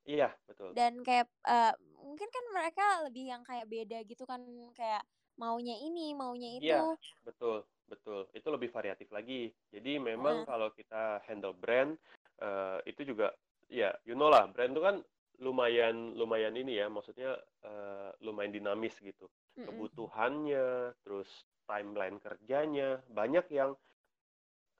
[0.04, 1.72] iya betul dan kayak uh,
[2.04, 4.44] mungkin kan mereka lebih yang kayak beda gitu kan
[4.76, 5.08] kayak
[5.40, 6.84] maunya ini maunya itu iya
[7.24, 10.46] betul betul itu lebih variatif lagi jadi memang uh.
[10.48, 11.96] kalau kita handle brand
[12.44, 13.32] uh, itu juga
[13.72, 15.00] ya you know lah brand itu kan
[15.42, 19.66] lumayan lumayan ini ya maksudnya uh, lumayan dinamis gitu mm-hmm.
[19.68, 21.28] kebutuhannya terus
[21.66, 23.74] timeline kerjanya banyak yang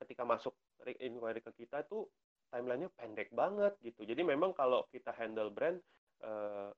[0.00, 0.54] ketika masuk
[1.00, 2.06] inquiry ke kita tuh
[2.52, 5.80] timelinenya pendek banget gitu jadi memang kalau kita handle brand
[6.22, 6.70] uh,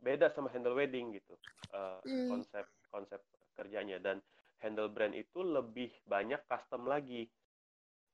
[0.00, 1.34] beda sama handle wedding gitu
[1.74, 2.28] uh, mm.
[2.30, 3.20] konsep konsep
[3.56, 4.20] kerjanya dan
[4.60, 7.26] handle brand itu lebih banyak custom lagi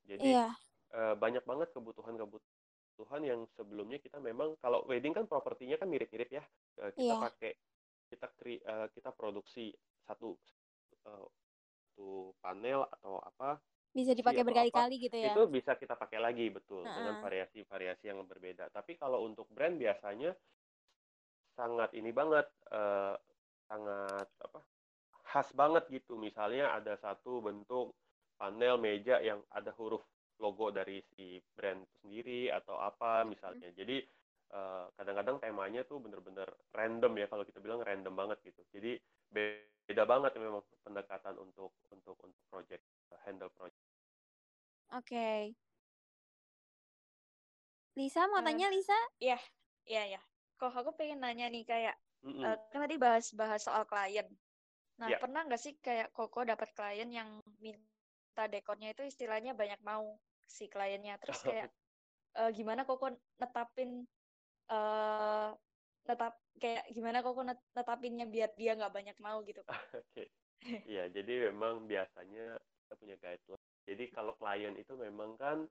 [0.07, 0.53] jadi yeah.
[0.95, 0.99] Iya.
[0.99, 2.62] uh, banyak banget kebutuhan kebutuhan
[2.93, 6.45] kebutuhan yang sebelumnya kita memang kalau wedding kan propertinya kan mirip-mirip ya
[6.93, 7.25] kita yeah.
[7.25, 7.53] pakai
[8.13, 9.73] kita kri, uh, kita produksi
[10.05, 10.37] satu
[11.09, 11.27] uh,
[11.89, 13.57] satu panel atau apa
[13.97, 16.97] bisa dipakai berkali-kali gitu ya itu bisa kita pakai lagi betul uh -uh.
[17.01, 20.37] dengan variasi-variasi yang berbeda tapi kalau untuk brand biasanya
[21.57, 23.17] sangat ini banget uh,
[23.69, 24.61] sangat apa
[25.33, 27.97] khas banget gitu misalnya ada satu bentuk
[28.37, 30.05] panel meja yang ada huruf
[30.43, 33.71] logo dari si brand itu sendiri atau apa misalnya.
[33.71, 34.03] Jadi
[34.53, 38.61] eh, kadang-kadang temanya tuh bener-bener random ya kalau kita bilang random banget gitu.
[38.75, 38.99] Jadi
[39.31, 42.83] beda banget memang pendekatan untuk untuk untuk project
[43.23, 43.87] handle project.
[44.93, 45.09] Oke.
[45.09, 45.41] Okay.
[47.97, 48.97] Lisa mau uh, tanya Lisa?
[49.21, 49.39] Iya,
[49.85, 50.21] iya ya.
[50.57, 52.43] Kok aku pengen nanya nih kayak mm -mm.
[52.45, 54.25] Uh, kan tadi bahas-bahas soal klien.
[55.01, 55.21] Nah, yeah.
[55.21, 57.29] pernah nggak sih kayak Koko dapat klien yang
[57.61, 61.19] minta dekornya itu istilahnya banyak mau si kliennya.
[61.23, 61.69] Terus kayak
[62.39, 63.01] uh, gimana kok
[63.39, 64.07] netapin
[64.71, 65.51] uh,
[66.03, 67.39] netap kayak gimana kok
[67.75, 69.63] netapinnya biar dia nggak banyak mau gitu.
[69.65, 70.25] Kan oke.
[70.87, 73.67] Iya jadi memang biasanya kita punya guideline.
[73.83, 75.67] Jadi kalau klien itu memang kan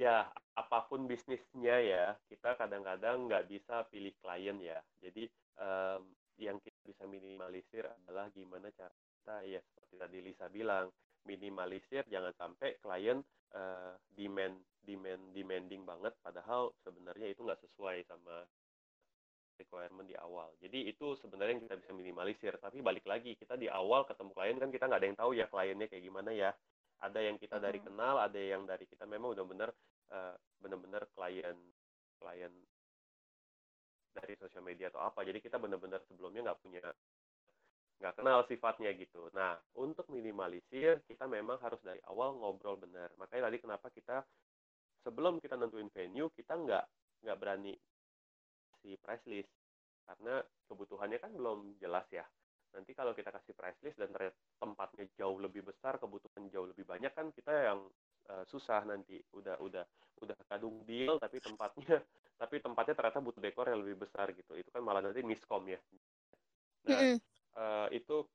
[0.00, 4.80] ya apa pun bisnisnya ya kita kadang-kadang nggak bisa pilih klien ya.
[5.04, 5.28] Jadi
[5.60, 6.08] um,
[6.40, 10.88] yang kita bisa minimalisir adalah gimana cara kita ya seperti tadi Lisa bilang
[11.28, 13.20] minimalisir jangan sampai klien
[13.54, 18.42] uh, demand demand demanding banget padahal sebenarnya itu nggak sesuai sama
[19.60, 20.48] requirement di awal.
[20.56, 22.56] Jadi itu sebenarnya yang kita bisa minimalisir.
[22.56, 25.46] Tapi balik lagi kita di awal ketemu klien kan kita nggak ada yang tahu ya
[25.52, 26.50] kliennya kayak gimana ya.
[27.00, 29.68] Ada yang kita dari kenal, ada yang dari kita memang udah benar
[30.12, 31.56] uh, benar-benar klien
[32.16, 32.52] klien
[34.16, 35.20] dari sosial media atau apa.
[35.22, 36.80] Jadi kita benar-benar sebelumnya nggak punya
[38.00, 39.28] nggak kenal sifatnya gitu.
[39.36, 43.12] Nah, untuk minimalisir, kita memang harus dari awal ngobrol benar.
[43.20, 44.24] Makanya tadi kenapa kita
[45.04, 46.84] sebelum kita nentuin venue, kita nggak
[47.20, 47.76] nggak berani
[48.80, 49.52] si price list
[50.08, 52.24] karena kebutuhannya kan belum jelas ya.
[52.72, 54.08] Nanti kalau kita kasih price list dan
[54.56, 57.84] tempatnya jauh lebih besar, kebutuhan jauh lebih banyak kan kita yang
[58.32, 59.20] uh, susah nanti.
[59.36, 59.84] Udah udah
[60.24, 62.00] udah kadung deal tapi tempatnya
[62.40, 64.56] tapi tempatnya ternyata butuh dekor yang lebih besar gitu.
[64.56, 65.76] Itu kan malah nanti miskom ya.
[66.88, 67.20] Nah,
[67.56, 68.26] uh, itu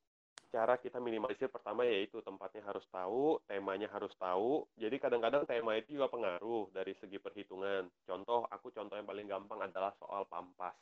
[0.52, 4.64] cara kita minimalisir pertama yaitu tempatnya harus tahu, temanya harus tahu.
[4.80, 7.92] Jadi kadang-kadang tema itu juga pengaruh dari segi perhitungan.
[8.08, 10.76] Contoh, aku contoh yang paling gampang adalah soal pampas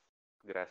[0.46, 0.69] grass.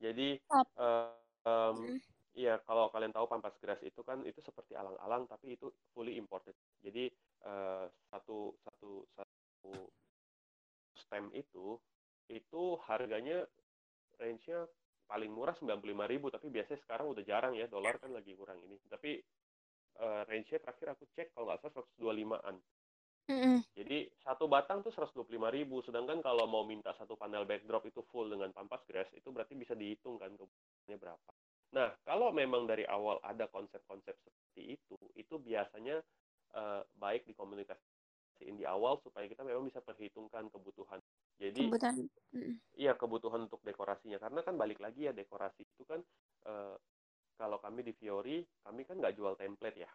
[0.00, 0.40] Jadi,
[0.80, 1.12] uh,
[1.44, 2.00] um,
[2.38, 6.54] Iya, kalau kalian tahu pampas grass itu kan itu seperti alang-alang tapi itu fully imported.
[6.78, 7.10] Jadi
[7.42, 9.72] uh, satu satu satu
[10.94, 11.74] stem itu
[12.30, 13.42] itu harganya
[14.22, 14.62] range-nya
[15.10, 15.90] paling murah 95.000
[16.30, 18.78] tapi biasanya sekarang udah jarang ya dolar kan lagi kurang ini.
[18.86, 19.18] Tapi
[20.00, 22.54] uh, range-nya terakhir aku cek kalau nggak salah 125-an
[23.28, 23.58] mm-hmm.
[23.76, 25.28] jadi satu batang tuh 125.000
[25.86, 29.76] sedangkan kalau mau minta satu panel backdrop itu full dengan pampas grass itu berarti bisa
[29.76, 31.30] dihitung kan kebutuhannya berapa.
[31.76, 36.02] Nah kalau memang dari awal ada konsep-konsep seperti itu itu biasanya
[36.56, 40.98] uh, baik dikomunikasiin di awal supaya kita memang bisa perhitungkan kebutuhan
[41.40, 41.96] jadi kebutuhan.
[42.76, 46.04] Iya kebutuhan untuk dekorasinya karena kan balik lagi ya dekorasi itu kan
[46.44, 46.76] uh,
[47.40, 49.90] kalau kami di Fiori kami kan nggak jual template ya.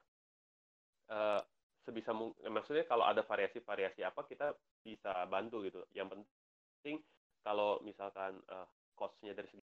[1.05, 1.37] Uh,
[1.85, 5.85] sebisa mungkin maksudnya kalau ada variasi-variasi apa kita bisa bantu gitu.
[5.93, 6.97] Yang penting
[7.45, 8.65] kalau misalkan uh,
[8.97, 9.61] cost-nya dari segi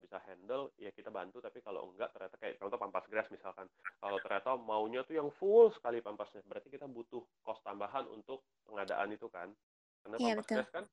[0.00, 3.66] bisa handle ya kita bantu tapi kalau enggak ternyata kayak contoh pampas grass misalkan
[3.98, 9.10] kalau ternyata maunya tuh yang full sekali pampasnya berarti kita butuh cost tambahan untuk pengadaan
[9.10, 9.50] itu kan
[10.06, 10.56] karena yeah, pampas betul.
[10.56, 10.84] grass kan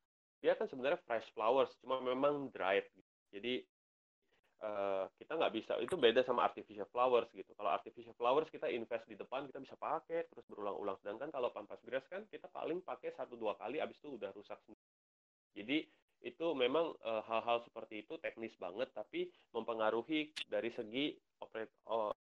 [0.48, 2.88] dia kan sebenarnya fresh flowers cuma memang dried
[3.36, 3.60] jadi
[4.64, 7.52] uh, kita nggak bisa itu beda sama artificial flowers gitu.
[7.52, 10.96] Kalau artificial flowers kita invest di depan kita bisa pakai terus berulang-ulang.
[11.04, 14.58] Sedangkan kalau pampas grass kan kita paling pakai satu dua kali abis itu udah rusak
[15.58, 15.82] jadi
[16.22, 22.14] itu memang eh, hal-hal seperti itu teknis banget tapi mempengaruhi dari segi operate, uh,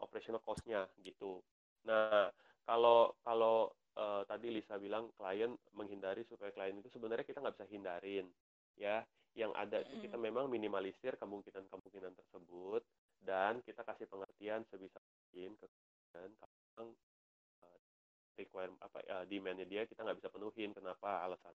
[0.00, 1.40] operational cost-nya gitu.
[1.88, 2.28] Nah
[2.64, 7.68] kalau kalau uh, tadi Lisa bilang klien menghindari supaya klien itu sebenarnya kita nggak bisa
[7.70, 8.26] hindarin
[8.78, 9.02] ya.
[9.38, 12.82] Yang ada itu kita memang minimalisir kemungkinan-kemungkinan tersebut
[13.22, 15.66] dan kita kasih pengertian sebisa mungkin ke
[16.10, 16.90] klien kalau
[17.62, 17.78] uh,
[18.34, 20.74] require apa uh, demandnya dia kita nggak bisa penuhin.
[20.74, 21.22] Kenapa?
[21.30, 21.54] Alasan.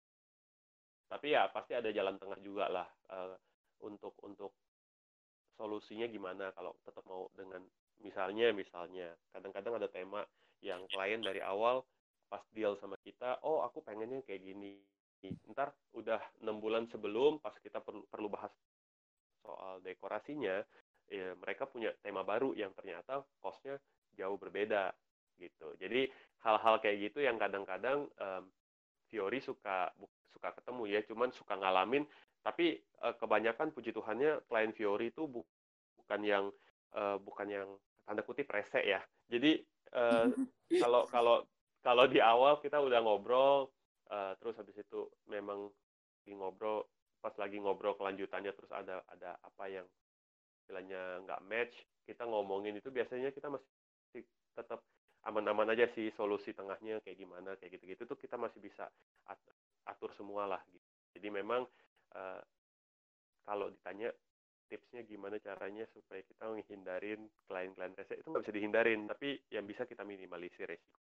[1.09, 3.33] Tapi ya pasti ada jalan tengah juga lah uh,
[3.81, 4.53] untuk untuk
[5.57, 7.61] solusinya gimana kalau tetap mau dengan
[8.05, 9.13] misalnya misalnya.
[9.33, 10.21] Kadang-kadang ada tema
[10.61, 11.81] yang klien dari awal
[12.33, 14.81] pas deal sama kita oh aku pengennya kayak gini.
[15.53, 18.49] Ntar udah enam bulan sebelum pas kita perlu perlu bahas
[19.45, 20.65] soal dekorasinya
[21.13, 23.77] ya mereka punya tema baru yang ternyata costnya
[24.17, 24.89] jauh berbeda
[25.37, 25.77] gitu.
[25.77, 26.09] Jadi
[26.41, 28.43] hal-hal kayak gitu yang kadang-kadang um,
[29.13, 29.93] Fiori suka
[30.33, 32.01] suka ketemu ya cuman suka ngalamin.
[32.41, 35.45] Tapi uh, kebanyakan puji Tuhannya klien Fiori itu bu
[36.01, 36.45] bukan yang
[36.97, 37.69] uh, bukan yang
[38.03, 38.99] tanda kutip rese ya.
[39.29, 39.61] Jadi
[39.93, 40.27] uh,
[41.13, 41.45] kalau
[41.83, 43.69] kalau di awal kita udah ngobrol
[44.09, 45.67] uh, terus habis itu memang
[46.23, 46.87] di ngobrol
[47.19, 49.85] pas lagi ngobrol kelanjutannya terus ada ada apa yang
[50.63, 51.75] istilahnya nggak match
[52.07, 54.23] kita ngomongin itu biasanya kita masih
[54.55, 54.83] tetap
[55.23, 58.87] aman-aman aja sih solusi tengahnya kayak gimana kayak gitu-gitu tuh kita masih bisa
[59.87, 60.87] atur semua lah gitu.
[61.15, 61.63] Jadi memang
[62.15, 62.41] uh,
[63.47, 64.11] kalau ditanya
[64.67, 69.87] tipsnya gimana caranya supaya kita menghindarin klien-klien rese itu nggak bisa dihindarin tapi yang bisa
[69.87, 71.02] kita minimalisir resiko.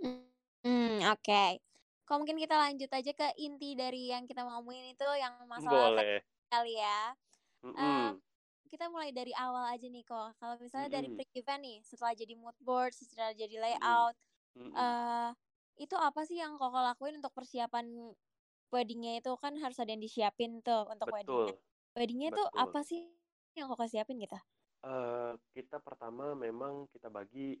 [0.00, 1.22] Hmm, oke.
[1.24, 1.60] Okay.
[2.04, 6.20] Kalau mungkin kita lanjut aja ke inti dari yang kita ngomongin itu yang masalah Boleh.
[6.50, 7.14] kali ya.
[7.62, 8.18] Um,
[8.66, 10.34] kita mulai dari awal aja nih kok.
[10.42, 14.16] Kalau misalnya dari pre-event nih, setelah jadi mood board, setelah jadi layout,
[14.58, 14.72] mm -mm.
[14.74, 15.30] Uh,
[15.78, 17.86] itu apa sih yang kok lakuin untuk persiapan
[18.70, 21.16] weddingnya itu kan harus ada yang disiapin tuh untuk Betul.
[21.18, 21.56] weddingnya.
[21.94, 23.06] Weddingnya tuh apa sih
[23.58, 24.38] yang kok siapin gitu?
[24.80, 27.58] Uh, kita pertama memang kita bagi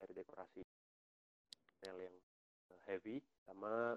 [0.00, 0.60] dari dekorasi
[1.78, 2.16] panel yang
[2.90, 3.94] heavy sama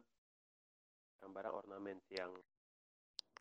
[1.18, 2.30] barang-barang ornamen yang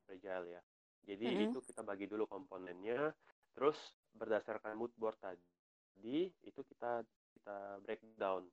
[0.09, 0.63] fragile ya.
[1.05, 1.47] Jadi mm -hmm.
[1.53, 3.13] itu kita bagi dulu komponennya,
[3.53, 3.77] terus
[4.17, 7.05] berdasarkan mood board tadi itu kita
[7.37, 8.49] kita breakdown.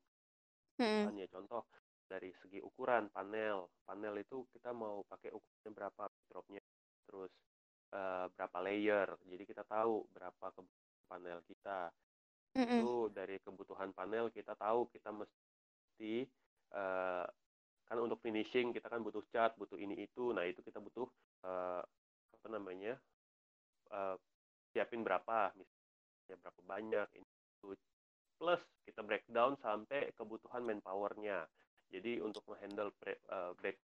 [0.80, 1.28] Mm -hmm.
[1.32, 1.64] contoh
[2.08, 6.64] dari segi ukuran panel, panel itu kita mau pakai ukurannya berapa dropnya,
[7.04, 7.32] terus
[7.92, 9.08] uh, berapa layer.
[9.28, 11.92] Jadi kita tahu berapa kebutuhan panel kita.
[12.56, 12.80] Mm -hmm.
[12.80, 15.47] Itu dari kebutuhan panel kita tahu kita mesti
[16.74, 17.26] uh,
[17.88, 20.36] kan untuk finishing kita kan butuh cat, butuh ini itu.
[20.36, 21.08] Nah, itu kita butuh
[21.48, 21.82] uh,
[22.36, 23.00] apa namanya?
[23.88, 24.20] Uh,
[24.76, 27.72] siapin berapa misalnya berapa banyak ini itu.
[28.38, 31.48] Plus kita breakdown sampai kebutuhan manpowernya.
[31.88, 32.92] Jadi untuk menghandle
[33.32, 33.80] uh, break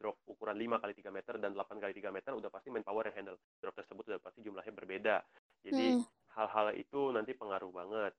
[0.00, 3.16] drop ukuran 5 kali 3 meter dan 8 kali 3 meter udah pasti manpower yang
[3.22, 5.16] handle drop tersebut udah pasti jumlahnya berbeda.
[5.64, 6.02] Jadi hmm.
[6.34, 6.82] hal-hal hmm.
[6.82, 8.12] itu nanti pengaruh banget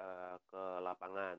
[0.00, 1.36] uh, ke lapangan.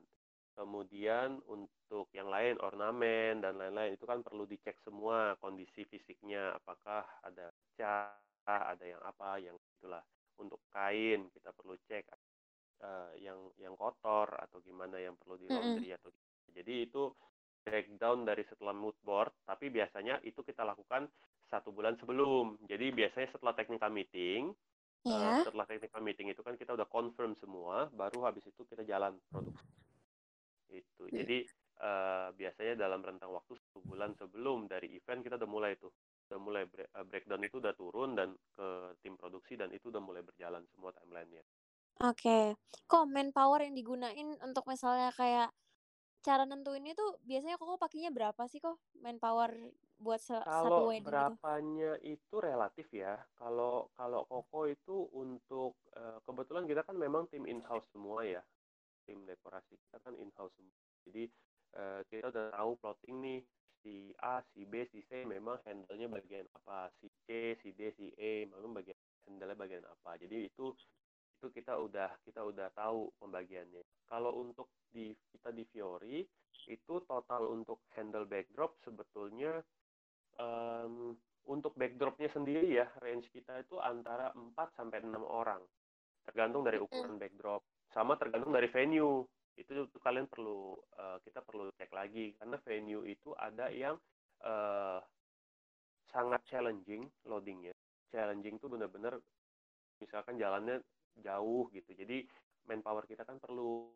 [0.59, 7.07] Kemudian untuk yang lain ornamen dan lain-lain itu kan perlu dicek semua kondisi fisiknya apakah
[7.23, 7.47] ada
[7.79, 10.03] cat, ada yang apa, yang itulah.
[10.35, 12.11] Untuk kain kita perlu cek
[12.83, 15.99] uh, yang yang kotor atau gimana yang perlu di laundry -hmm.
[15.99, 16.11] atau
[16.51, 17.07] jadi itu
[17.63, 21.07] breakdown dari setelah mood board, tapi biasanya itu kita lakukan
[21.47, 22.59] satu bulan sebelum.
[22.67, 24.51] Jadi biasanya setelah technical meeting,
[25.05, 25.39] yeah.
[25.39, 29.15] uh, setelah technical meeting itu kan kita udah confirm semua, baru habis itu kita jalan
[29.29, 29.63] produksi.
[30.69, 31.09] Itu.
[31.09, 31.25] Yeah.
[31.25, 31.37] Jadi
[31.81, 35.91] uh, biasanya dalam rentang waktu satu bulan sebelum dari event kita udah mulai tuh,
[36.29, 38.67] udah mulai uh, breakdown itu udah turun dan ke
[39.01, 41.41] tim produksi dan itu udah mulai berjalan semua timelinenya.
[41.99, 42.45] Oke, okay.
[42.87, 45.51] kok manpower yang digunain untuk misalnya kayak
[46.19, 49.55] cara nentuin itu biasanya kok pakainya berapa sih kok manpower
[49.99, 51.11] buat se kalau satu wedding gitu?
[51.11, 52.19] berapanya itu?
[52.19, 57.63] itu relatif ya kalau kalau koko itu untuk uh, kebetulan kita kan memang tim in
[57.67, 58.43] house semua ya
[59.07, 60.55] tim dekorasi kita kan in house
[61.09, 61.23] jadi
[61.75, 63.41] uh, kita udah tahu plotting nih
[63.79, 66.91] si A si B si C memang handle-nya bagian apa?
[66.99, 70.19] Si C si D si E memang bagian handle-nya bagian apa?
[70.19, 70.75] Jadi itu
[71.39, 73.81] itu kita udah kita udah tahu pembagiannya.
[74.05, 76.19] Kalau untuk di kita di Fiori
[76.67, 79.63] itu total untuk handle backdrop sebetulnya
[80.37, 81.15] um,
[81.47, 85.63] untuk backdropnya sendiri ya range kita itu antara 4 sampai enam orang.
[86.27, 89.25] Tergantung dari ukuran backdrop sama tergantung dari venue.
[89.59, 92.31] Itu, itu kalian perlu uh, kita perlu cek lagi.
[92.39, 93.97] Karena venue itu ada yang
[94.45, 94.99] uh,
[96.09, 97.75] sangat challenging loadingnya.
[98.09, 99.19] Challenging tuh benar-benar
[99.99, 100.79] misalkan jalannya
[101.19, 101.91] jauh gitu.
[101.93, 102.23] Jadi
[102.69, 103.89] manpower kita kan perlu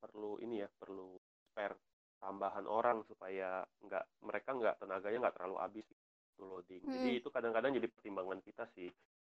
[0.00, 1.16] perlu ini ya perlu
[1.50, 1.76] spare
[2.22, 6.82] tambahan orang supaya nggak mereka nggak tenaganya nggak terlalu habis itu loading.
[6.86, 6.94] Hmm.
[6.96, 8.88] jadi itu kadang-kadang jadi pertimbangan kita sih.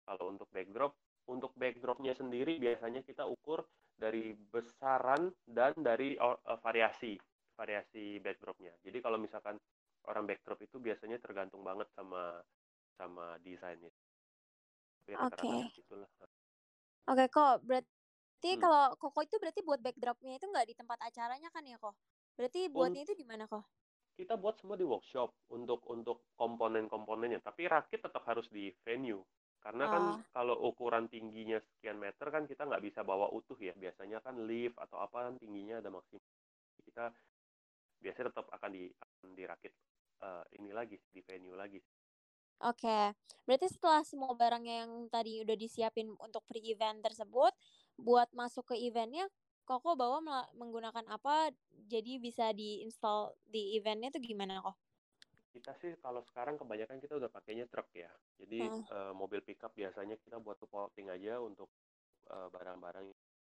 [0.03, 0.93] Kalau untuk backdrop
[1.31, 3.63] untuk backdropnya sendiri biasanya kita ukur
[3.95, 7.15] dari besaran dan dari uh, variasi
[7.55, 8.73] variasi backdropnya.
[8.83, 9.61] Jadi kalau misalkan
[10.11, 12.43] orang backdrop itu biasanya tergantung banget sama
[12.99, 13.93] sama desainnya.
[15.19, 15.39] Oke.
[15.39, 15.59] Okay.
[17.03, 18.61] Oke okay, kok berarti hmm.
[18.63, 21.95] kalau Koko itu berarti buat backdropnya itu nggak di tempat acaranya kan ya kok?
[22.39, 23.63] Berarti buatnya itu di mana kok?
[24.13, 29.25] Kita buat semua di workshop untuk untuk komponen-komponennya, tapi rakit tetap harus di venue.
[29.63, 30.19] Karena kan oh.
[30.35, 33.73] kalau ukuran tingginya sekian meter kan kita nggak bisa bawa utuh ya.
[33.79, 36.27] Biasanya kan lift atau apa kan tingginya ada maksimal.
[36.83, 37.15] Kita
[38.03, 39.73] biasanya tetap akan di akan dirakit
[40.27, 41.79] uh, ini lagi di venue lagi.
[42.63, 43.07] Oke, okay.
[43.43, 47.51] berarti setelah semua barangnya yang tadi udah disiapin untuk pre-event tersebut,
[47.99, 49.27] buat masuk ke eventnya,
[49.63, 50.19] Koko bawa
[50.59, 51.55] menggunakan apa?
[51.87, 54.75] Jadi bisa diinstal di eventnya tuh gimana kok?
[55.53, 58.09] Kita sih kalau sekarang kebanyakan kita udah pakainya truk ya.
[58.41, 58.89] Jadi hmm.
[58.89, 61.69] uh, mobil pickup biasanya kita buat supporting aja untuk
[62.33, 63.07] uh, barang-barang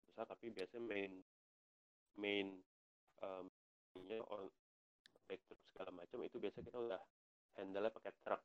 [0.05, 1.11] besar, tapi biasanya main
[2.19, 2.47] main
[3.23, 3.47] um,
[4.27, 4.51] on
[5.25, 7.01] back segala macam itu biasa kita udah
[7.55, 8.43] handle pakai truk.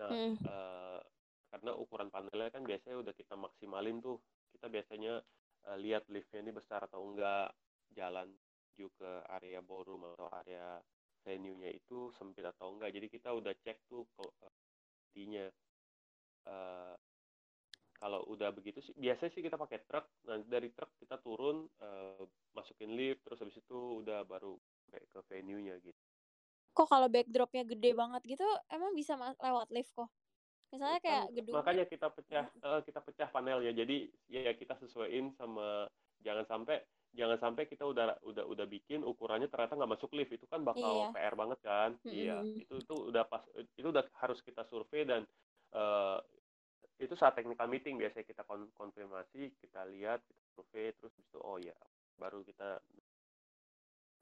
[0.00, 0.34] Nah, hmm.
[0.48, 1.00] uh,
[1.52, 4.16] karena ukuran panelnya kan biasanya udah kita maksimalin tuh.
[4.48, 5.20] Kita biasanya
[5.68, 7.52] uh, lihat liftnya ini besar atau enggak,
[7.92, 8.32] jalan
[8.78, 10.78] menuju ke area ballroom atau area
[11.28, 12.96] venue-nya itu sempit atau enggak.
[12.96, 14.08] Jadi kita udah cek tuh
[15.12, 15.44] intinya.
[16.48, 16.96] Uh,
[17.98, 20.06] kalau udah begitu sih, biasanya sih kita pakai truk.
[20.24, 22.24] Nah dari truk kita turun, uh,
[22.56, 24.56] masukin lift, terus habis itu udah baru
[24.88, 26.00] kayak ke venue-nya gitu
[26.78, 30.06] kok kalau backdropnya gede banget gitu emang bisa lewat lift kok
[30.70, 34.78] misalnya kayak kan, gedung makanya kita pecah uh, kita pecah panel ya jadi ya kita
[34.78, 35.90] sesuaiin sama
[36.22, 36.78] jangan sampai
[37.16, 41.08] jangan sampai kita udah udah udah bikin ukurannya ternyata nggak masuk lift itu kan bakal
[41.08, 41.14] iya.
[41.14, 42.12] PR banget kan mm -hmm.
[42.12, 45.24] iya itu itu udah pas itu udah harus kita survei dan
[45.72, 46.20] uh,
[46.98, 51.56] itu saat technical meeting biasanya kita kon konfirmasi kita lihat kita survei terus itu oh
[51.56, 51.74] ya
[52.18, 52.82] baru kita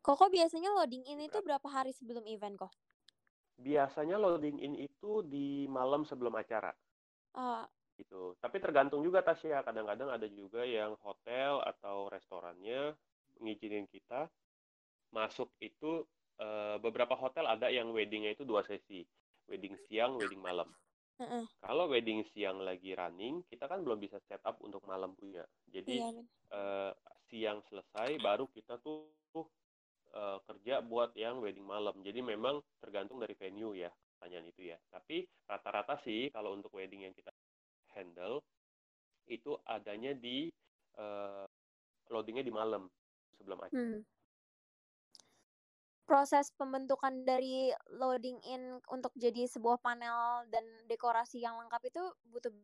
[0.06, 2.70] Koko biasanya loading in itu berapa hari sebelum event kok?
[3.58, 6.70] Biasanya loading in itu di malam sebelum acara.
[7.34, 7.66] Oh.
[7.96, 8.36] Gitu.
[8.38, 9.64] Tapi tergantung juga Tasya.
[9.64, 12.92] Kadang-kadang ada juga yang hotel atau restorannya
[13.40, 14.28] ngizinin kita
[15.12, 16.04] masuk itu
[16.40, 19.04] uh, beberapa hotel ada yang weddingnya itu dua sesi,
[19.48, 20.68] wedding siang, wedding malam.
[21.16, 21.44] Uh -uh.
[21.64, 25.40] Kalau wedding siang lagi running, kita kan belum bisa setup untuk malam punya.
[25.64, 26.12] Jadi iya,
[26.52, 26.92] uh,
[27.32, 29.08] siang selesai, baru kita tuh
[30.12, 31.96] uh, kerja buat yang wedding malam.
[32.04, 34.78] Jadi memang tergantung dari venue ya pertanyaan itu ya.
[34.88, 37.30] Tapi rata-rata sih kalau untuk wedding yang kita
[37.96, 38.44] handle
[39.26, 40.52] itu adanya di
[41.00, 41.48] uh,
[42.12, 42.86] loadingnya di malam
[43.34, 43.82] sebelum acara.
[43.82, 44.02] Hmm.
[46.06, 52.54] Proses pembentukan dari loading in untuk jadi sebuah panel dan dekorasi yang lengkap itu butuh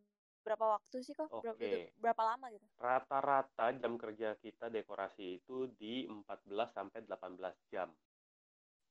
[0.46, 1.26] berapa waktu sih kok?
[1.30, 1.90] Okay.
[1.98, 2.62] Berapa lama gitu?
[2.78, 7.90] Rata-rata jam kerja kita dekorasi itu di 14 sampai 18 jam.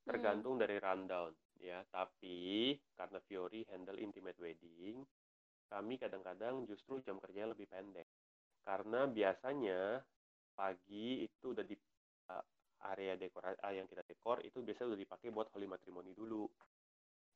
[0.04, 0.62] Tergantung hmm.
[0.64, 1.80] dari rundown ya.
[1.88, 5.00] Tapi karena Fiori handle intimate wedding,
[5.72, 8.04] kami kadang-kadang justru jam kerjanya lebih pendek.
[8.60, 10.04] Karena biasanya
[10.52, 11.72] pagi itu udah di
[12.28, 12.44] uh,
[12.92, 16.44] area dekorasi uh, yang kita dekor itu biasanya udah dipakai buat holy matrimony dulu.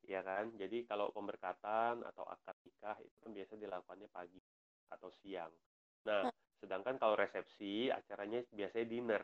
[0.04, 0.52] Ya kan?
[0.60, 4.38] Jadi kalau pemberkatan atau akad nikah itu kan biasa dilakukannya pagi
[4.92, 5.50] atau siang.
[6.04, 6.28] Nah
[6.60, 9.22] sedangkan kalau resepsi acaranya biasanya dinner.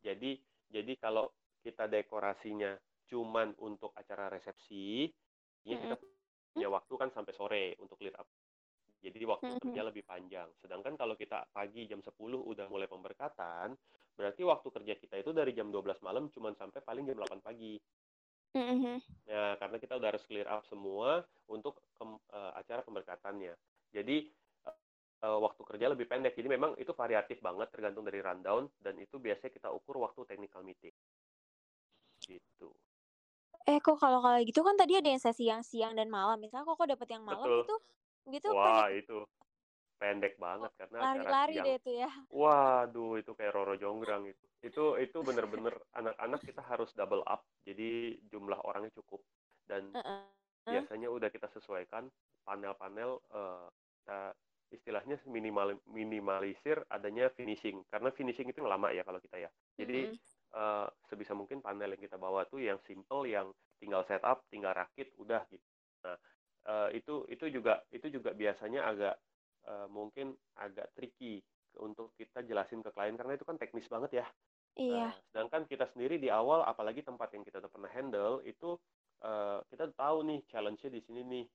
[0.00, 0.38] Jadi
[0.70, 1.28] jadi kalau
[1.60, 2.72] kita dekorasinya
[3.08, 5.08] cuman untuk acara resepsi
[5.64, 5.96] ya kita
[6.52, 8.28] punya waktu kan sampai sore untuk clear up
[9.12, 10.48] jadi waktu kerja lebih panjang.
[10.64, 13.76] Sedangkan kalau kita pagi jam 10 udah mulai pemberkatan,
[14.16, 17.76] berarti waktu kerja kita itu dari jam 12 malam cuma sampai paling jam 8 pagi.
[18.54, 18.96] Mm-hmm.
[19.26, 23.52] Ya, karena kita udah harus clear up semua untuk ke, uh, eh, acara pemberkatannya.
[23.90, 24.30] Jadi
[25.24, 26.38] uh, waktu kerja lebih pendek.
[26.38, 30.62] Jadi memang itu variatif banget tergantung dari rundown dan itu biasanya kita ukur waktu technical
[30.62, 30.94] meeting.
[32.22, 32.68] Gitu.
[33.64, 36.36] Eh kok kalau kalau gitu kan tadi ada yang sesi yang siang dan malam.
[36.36, 37.64] Misalnya kok kok dapet yang malam Betul.
[37.64, 37.76] itu
[38.28, 39.04] gitu Wah, pendek.
[39.04, 39.18] itu
[39.98, 42.10] pendek banget karena lari-lari deh itu ya.
[42.28, 44.44] Waduh, itu kayak Roro Jonggrang itu.
[44.60, 47.46] Itu itu bener-bener anak-anak kita harus double up.
[47.64, 49.22] Jadi jumlah orangnya cukup
[49.64, 50.22] dan uh -uh.
[50.68, 52.08] biasanya udah kita sesuaikan
[52.44, 53.68] panel-panel uh,
[54.04, 54.36] kita
[54.74, 59.50] istilahnya minimal minimalisir adanya finishing karena finishing itu lama ya kalau kita ya.
[59.78, 60.58] Jadi mm -hmm.
[60.58, 63.48] uh, sebisa mungkin panel yang kita bawa tuh yang simple yang
[63.78, 65.64] tinggal setup, tinggal rakit udah gitu.
[66.04, 66.16] Nah,
[66.68, 69.14] uh, itu itu juga itu juga biasanya agak
[69.68, 71.40] uh, mungkin agak tricky
[71.80, 74.26] untuk kita jelasin ke klien karena itu kan teknis banget ya.
[74.74, 75.10] Iya.
[75.10, 78.74] Uh, sedangkan kita sendiri di awal, apalagi tempat yang kita udah pernah handle itu
[79.22, 81.46] uh, kita tahu nih challenge-nya di sini nih.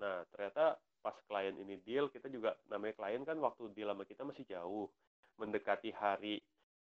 [0.00, 4.22] Nah ternyata pas klien ini deal kita juga namanya klien kan waktu deal sama kita
[4.22, 4.86] masih jauh
[5.36, 6.38] mendekati hari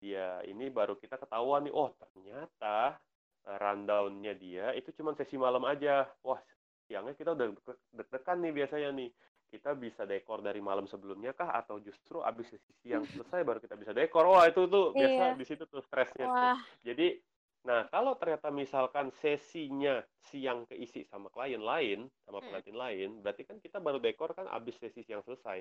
[0.01, 2.97] dia ini baru kita ketahuan nih oh ternyata
[3.45, 6.41] eh, rundownnya dia itu cuma sesi malam aja wah
[6.89, 7.53] siangnya kita udah
[7.93, 9.11] deg-degan nih biasanya nih
[9.49, 13.77] kita bisa dekor dari malam sebelumnya kah atau justru abis sesi siang selesai baru kita
[13.77, 15.37] bisa dekor wah itu tuh biasa iya.
[15.37, 16.57] di situ tuh stresnya tuh.
[16.85, 17.21] jadi
[17.67, 19.99] Nah, kalau ternyata misalkan sesinya
[20.31, 22.85] siang keisi sama klien lain, sama pengantin hmm.
[22.87, 25.59] lain, berarti kan kita baru dekor kan abis sesi siang selesai.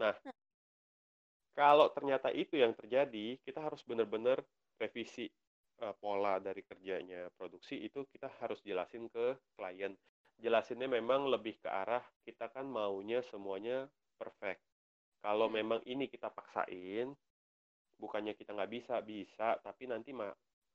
[0.00, 0.34] Nah, hmm.
[1.52, 4.40] kalau ternyata itu yang terjadi, kita harus benar-benar
[4.80, 5.28] revisi
[5.84, 9.94] uh, pola dari kerjanya produksi itu kita harus jelasin ke klien.
[10.44, 13.88] Jelasinnya memang lebih ke arah kita kan maunya semuanya
[14.20, 14.60] perfect.
[15.24, 15.56] Kalau hmm.
[15.56, 17.08] memang ini kita paksain,
[17.96, 20.12] bukannya kita nggak bisa, bisa, tapi nanti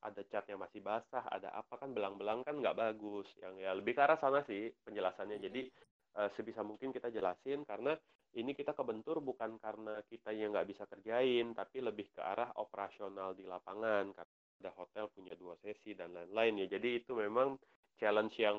[0.02, 3.30] ada catnya masih basah, ada apa kan belang-belang kan nggak bagus.
[3.38, 5.38] Yang ya lebih ke arah sana sih penjelasannya.
[5.38, 5.70] Jadi
[6.18, 7.94] uh, sebisa mungkin kita jelasin karena
[8.34, 13.38] ini kita kebentur bukan karena kita yang nggak bisa kerjain, tapi lebih ke arah operasional
[13.38, 14.18] di lapangan.
[14.18, 16.80] Karena ada hotel punya dua sesi dan lain-lain ya.
[16.80, 17.54] Jadi itu memang
[18.02, 18.58] challenge yang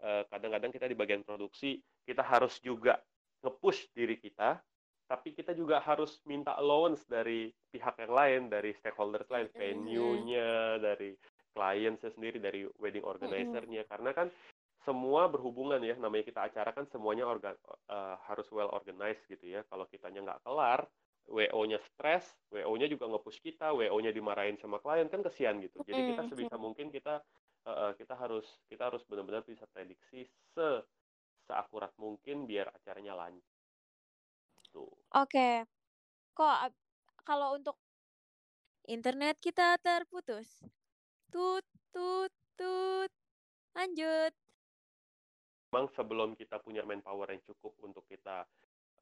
[0.00, 1.76] kadang-kadang kita di bagian produksi
[2.08, 2.96] kita harus juga
[3.44, 4.56] nge-push diri kita
[5.10, 11.18] tapi kita juga harus minta allowance dari pihak yang lain, dari stakeholders lain, venue-nya, dari
[11.50, 14.30] kliennya sendiri, dari wedding organizer-nya, karena kan
[14.86, 17.58] semua berhubungan ya, namanya kita acara kan semuanya organ,
[17.90, 19.66] uh, harus well organized gitu ya.
[19.66, 20.86] Kalau kitanya nggak kelar,
[21.26, 25.82] WO-nya stres, WO-nya juga nge-push kita, WO-nya dimarahin sama klien kan kesian gitu.
[25.90, 27.18] Jadi kita sebisa mungkin kita
[27.66, 30.68] uh, kita harus kita harus benar-benar bisa prediksi se
[31.50, 33.60] seakurat mungkin biar acaranya lancar
[34.70, 34.86] gitu.
[35.18, 35.66] Oke.
[36.38, 36.56] Kok
[37.26, 37.74] kalau untuk
[38.86, 40.46] internet kita terputus.
[41.34, 43.10] Tut tut tut.
[43.74, 44.32] Lanjut.
[45.70, 48.42] Memang sebelum kita punya manpower yang cukup untuk kita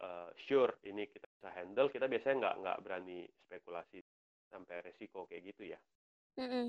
[0.05, 4.05] uh, sure ini kita bisa handle, kita biasanya nggak nggak berani spekulasi
[4.53, 5.81] sampai resiko kayak gitu ya.
[6.37, 6.67] Mm -mm.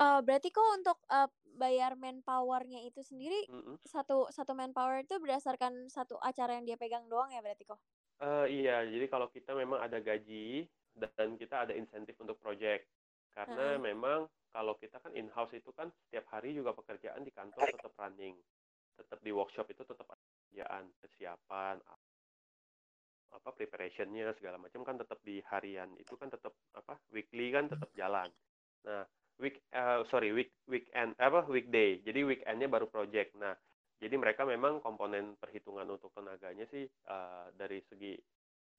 [0.00, 3.76] Uh, berarti kok untuk uh, bayar manpowernya itu sendiri mm -hmm.
[3.84, 7.76] satu satu manpower itu berdasarkan satu acara yang dia pegang doang ya berarti kok?
[8.22, 10.64] Uh, iya, jadi kalau kita memang ada gaji
[10.94, 12.86] dan kita ada insentif untuk project.
[13.32, 13.82] Karena hmm.
[13.82, 14.20] memang
[14.52, 18.36] kalau kita kan in-house itu kan setiap hari juga pekerjaan di kantor tetap running.
[18.92, 21.80] Tetap di workshop itu tetap ada pekerjaan, persiapan,
[23.32, 27.88] apa preparationnya segala macam kan tetap di harian itu kan tetap apa weekly kan tetap
[27.96, 28.28] jalan.
[28.84, 29.08] Nah,
[29.40, 32.00] week uh, sorry week weekend apa weekday.
[32.04, 33.36] Jadi weekendnya baru project.
[33.38, 33.54] Nah
[34.02, 38.18] jadi mereka memang komponen perhitungan untuk tenaganya sih uh, dari segi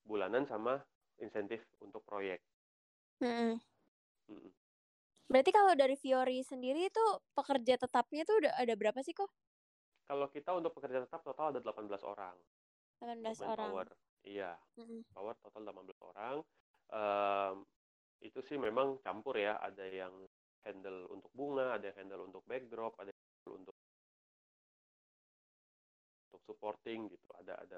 [0.03, 0.75] bulanan sama
[1.21, 2.43] insentif untuk proyek.
[3.23, 3.55] Hmm.
[4.23, 4.51] Hmm.
[5.27, 9.31] berarti kalau dari Fiori sendiri itu pekerja tetapnya tuh udah ada berapa sih kok
[10.07, 12.35] kalau kita untuk pekerja tetap total ada 18 orang.
[12.99, 13.71] 18 orang.
[13.71, 13.87] power.
[14.23, 14.51] Iya.
[14.75, 15.01] Hmm.
[15.15, 16.35] power total 18 orang.
[16.93, 17.55] Um,
[18.23, 20.13] itu sih memang campur ya ada yang
[20.63, 23.75] handle untuk bunga, ada yang handle untuk backdrop, ada yang handle untuk
[26.31, 27.27] untuk supporting gitu.
[27.39, 27.77] Ada ada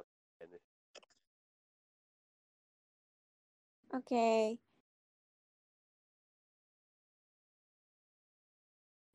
[3.95, 4.01] Oke.
[4.01, 4.43] Okay.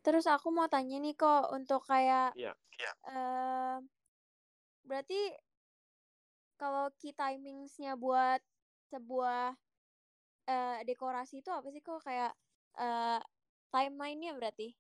[0.01, 2.57] Terus aku mau tanya nih kok untuk kayak Iya.
[2.81, 2.95] Yeah.
[3.05, 3.77] Uh,
[4.89, 5.37] berarti
[6.57, 8.41] kalau key timingsnya buat
[8.89, 9.53] sebuah
[10.49, 12.33] uh, dekorasi itu apa sih kok kayak
[12.81, 13.21] uh,
[13.71, 14.75] timeline-nya berarti?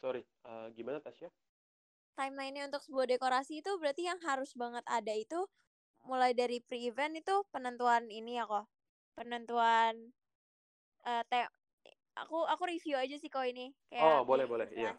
[0.00, 1.28] Sorry, uh, gimana Tasya?
[2.16, 5.48] Timeline-nya untuk sebuah dekorasi itu berarti yang harus banget ada itu
[6.04, 8.68] mulai dari pre-event itu penentuan ini ya kok.
[9.16, 10.12] Penentuan
[11.04, 11.44] uh, te
[12.16, 14.96] aku aku review aja sih kok ini kayak Oh, boleh boleh, iya.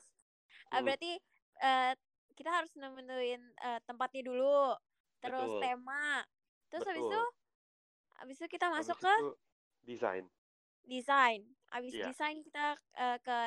[0.74, 1.17] Uh, berarti
[1.61, 1.93] uh,
[2.38, 4.74] kita harus nemuin uh, tempatnya dulu,
[5.22, 5.61] terus Betul.
[5.61, 6.26] tema.
[6.69, 6.91] Terus Betul.
[6.93, 7.22] habis itu
[8.22, 9.13] habis itu kita masuk habis ke
[9.86, 10.26] desain
[10.86, 11.41] desain.
[11.72, 12.07] Abis yeah.
[12.11, 13.39] desain kita uh, ke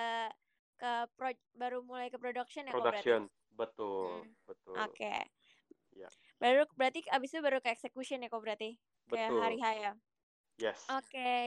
[0.75, 3.31] ke pro, baru mulai ke production ya Production.
[3.55, 4.35] Betul, hmm.
[4.49, 4.75] betul.
[4.81, 4.99] Oke.
[4.99, 5.20] Okay.
[5.95, 6.11] Ya.
[6.43, 8.75] Baru berarti abis itu baru ke execution ya kok berarti?
[9.07, 9.41] Kayak betul.
[9.45, 9.93] hari haya.
[10.59, 10.81] Yes.
[10.91, 11.12] Oke.
[11.14, 11.47] Okay.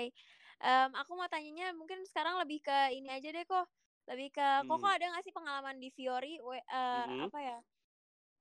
[0.58, 3.68] Um, aku mau tanyanya mungkin sekarang lebih ke ini aja deh kok.
[4.08, 4.72] Lebih ke hmm.
[4.72, 7.28] kok ada nggak sih pengalaman di Fiori uh, hmm.
[7.28, 7.58] apa ya?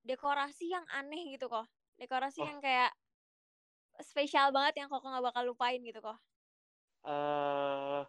[0.07, 1.67] Dekorasi yang aneh gitu kok.
[1.99, 2.47] Dekorasi oh.
[2.47, 2.95] yang kayak
[4.01, 6.17] spesial banget yang kok nggak bakal lupain gitu kok
[7.07, 8.01] uh,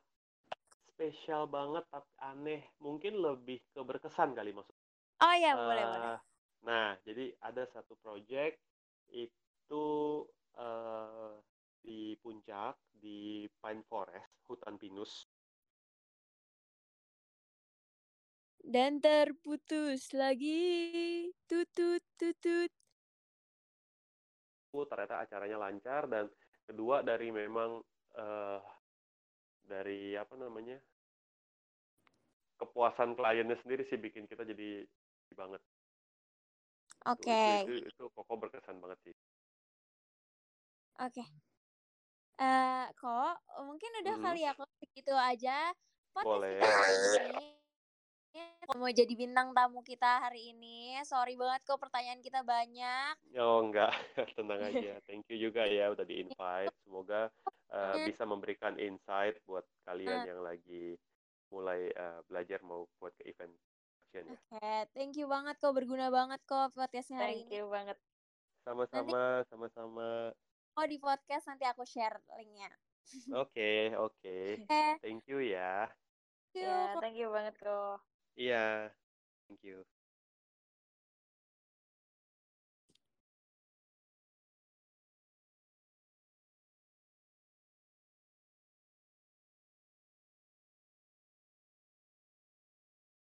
[0.99, 2.67] spesial banget tapi aneh.
[2.83, 4.75] Mungkin lebih ke berkesan kali maksud
[5.23, 6.19] oh ya uh, boleh boleh.
[6.67, 8.59] nah jadi ada satu project
[9.15, 9.87] itu
[10.59, 11.39] uh,
[11.83, 15.25] di puncak di pine forest hutan pinus.
[18.69, 21.31] Dan terputus lagi.
[21.49, 22.69] Tutut tutut
[24.79, 26.31] ternyata acaranya lancar dan
[26.63, 27.83] kedua dari memang
[28.15, 28.61] uh,
[29.69, 30.81] dari apa namanya
[32.59, 34.83] kepuasan kliennya sendiri sih bikin kita jadi
[35.37, 35.63] banget.
[37.07, 37.29] Oke.
[37.29, 37.55] Okay.
[37.63, 39.15] Itu, itu, itu, itu koko berkesan banget sih.
[40.99, 41.23] Oke.
[41.23, 41.29] Okay.
[42.39, 43.35] Uh, kok
[43.67, 44.25] mungkin udah hmm.
[44.25, 45.75] kali ya kok segitu aja
[46.15, 46.59] podcast Boleh.
[47.35, 47.58] ini.
[48.77, 51.01] Mau jadi bintang tamu kita hari ini.
[51.03, 53.17] Sorry banget kok pertanyaan kita banyak.
[53.41, 53.93] Oh enggak,
[54.37, 55.01] tenang aja.
[55.09, 56.75] Thank you juga ya udah di-invite.
[56.85, 57.33] Semoga
[57.73, 61.01] uh, bisa memberikan insight buat kalian yang lagi
[61.49, 63.53] mulai uh, belajar mau buat ke event
[64.13, 64.23] ya.
[64.25, 64.81] Oke, okay.
[64.93, 67.49] thank you banget kok berguna banget kok podcastnya hari thank ini.
[67.49, 67.99] Thank you banget.
[68.65, 70.09] Sama-sama, sama-sama.
[70.77, 72.69] Oh di podcast nanti aku share linknya.
[73.33, 74.37] Oke, oke.
[74.69, 75.01] Okay.
[75.01, 75.89] Thank you ya.
[76.53, 76.69] Thank you.
[76.69, 78.08] Ya, thank you banget kok.
[78.39, 78.91] Iya,
[79.49, 79.85] thank you.